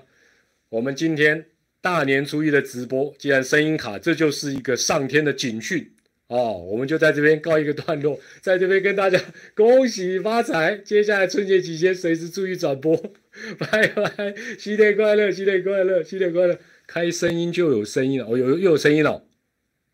[0.69, 1.45] 我们今天
[1.79, 5.93] 大年初一的直播，既然声音卡，这就是一个上天的警讯
[6.25, 6.57] 哦。
[6.57, 9.21] 我们就在这边告一个段落， 在这边跟大家
[9.53, 10.75] 恭喜发财。
[10.77, 12.97] 接下来春节期间，随时注意转播。
[13.59, 16.57] 拜拜，新年快乐，新年快乐，新年快乐。
[16.87, 19.23] 开声音就有声音了，哦，有又有声音了，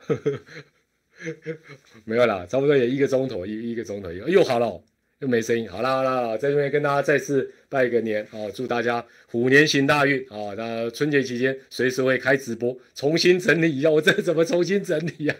[2.05, 4.81] 没有啦，差不多也一个钟头，一一个钟头又好了，
[5.19, 10.53] 又没声音，好啦好啦，在这边跟大家再次拜个年啊，祝大家虎年行大运啊！
[10.55, 15.35] 那春节期间随时会开直播，重新整理一下，我这怎么重新整理呀？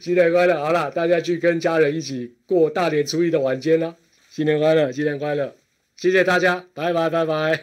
[0.00, 3.94] 新年快乐，好了，大家去跟家人一起过大年初一的晚间了，
[4.30, 5.54] 新年快乐，新年快乐。
[5.96, 7.54] 谢谢大家，拜拜拜拜，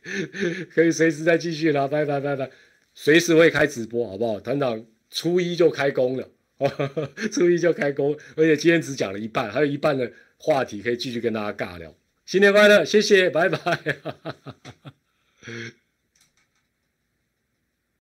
[0.74, 2.50] 可以随时再继续了，拜拜拜拜，
[2.94, 4.40] 随时会开直播，好不好？
[4.40, 6.28] 团长初一就开工了，
[7.30, 11.94] 初一就开工，而且今天只讲了一半，还有一半的话题可以继续跟大家尬聊。
[12.24, 13.58] 新年快乐，谢谢，拜拜。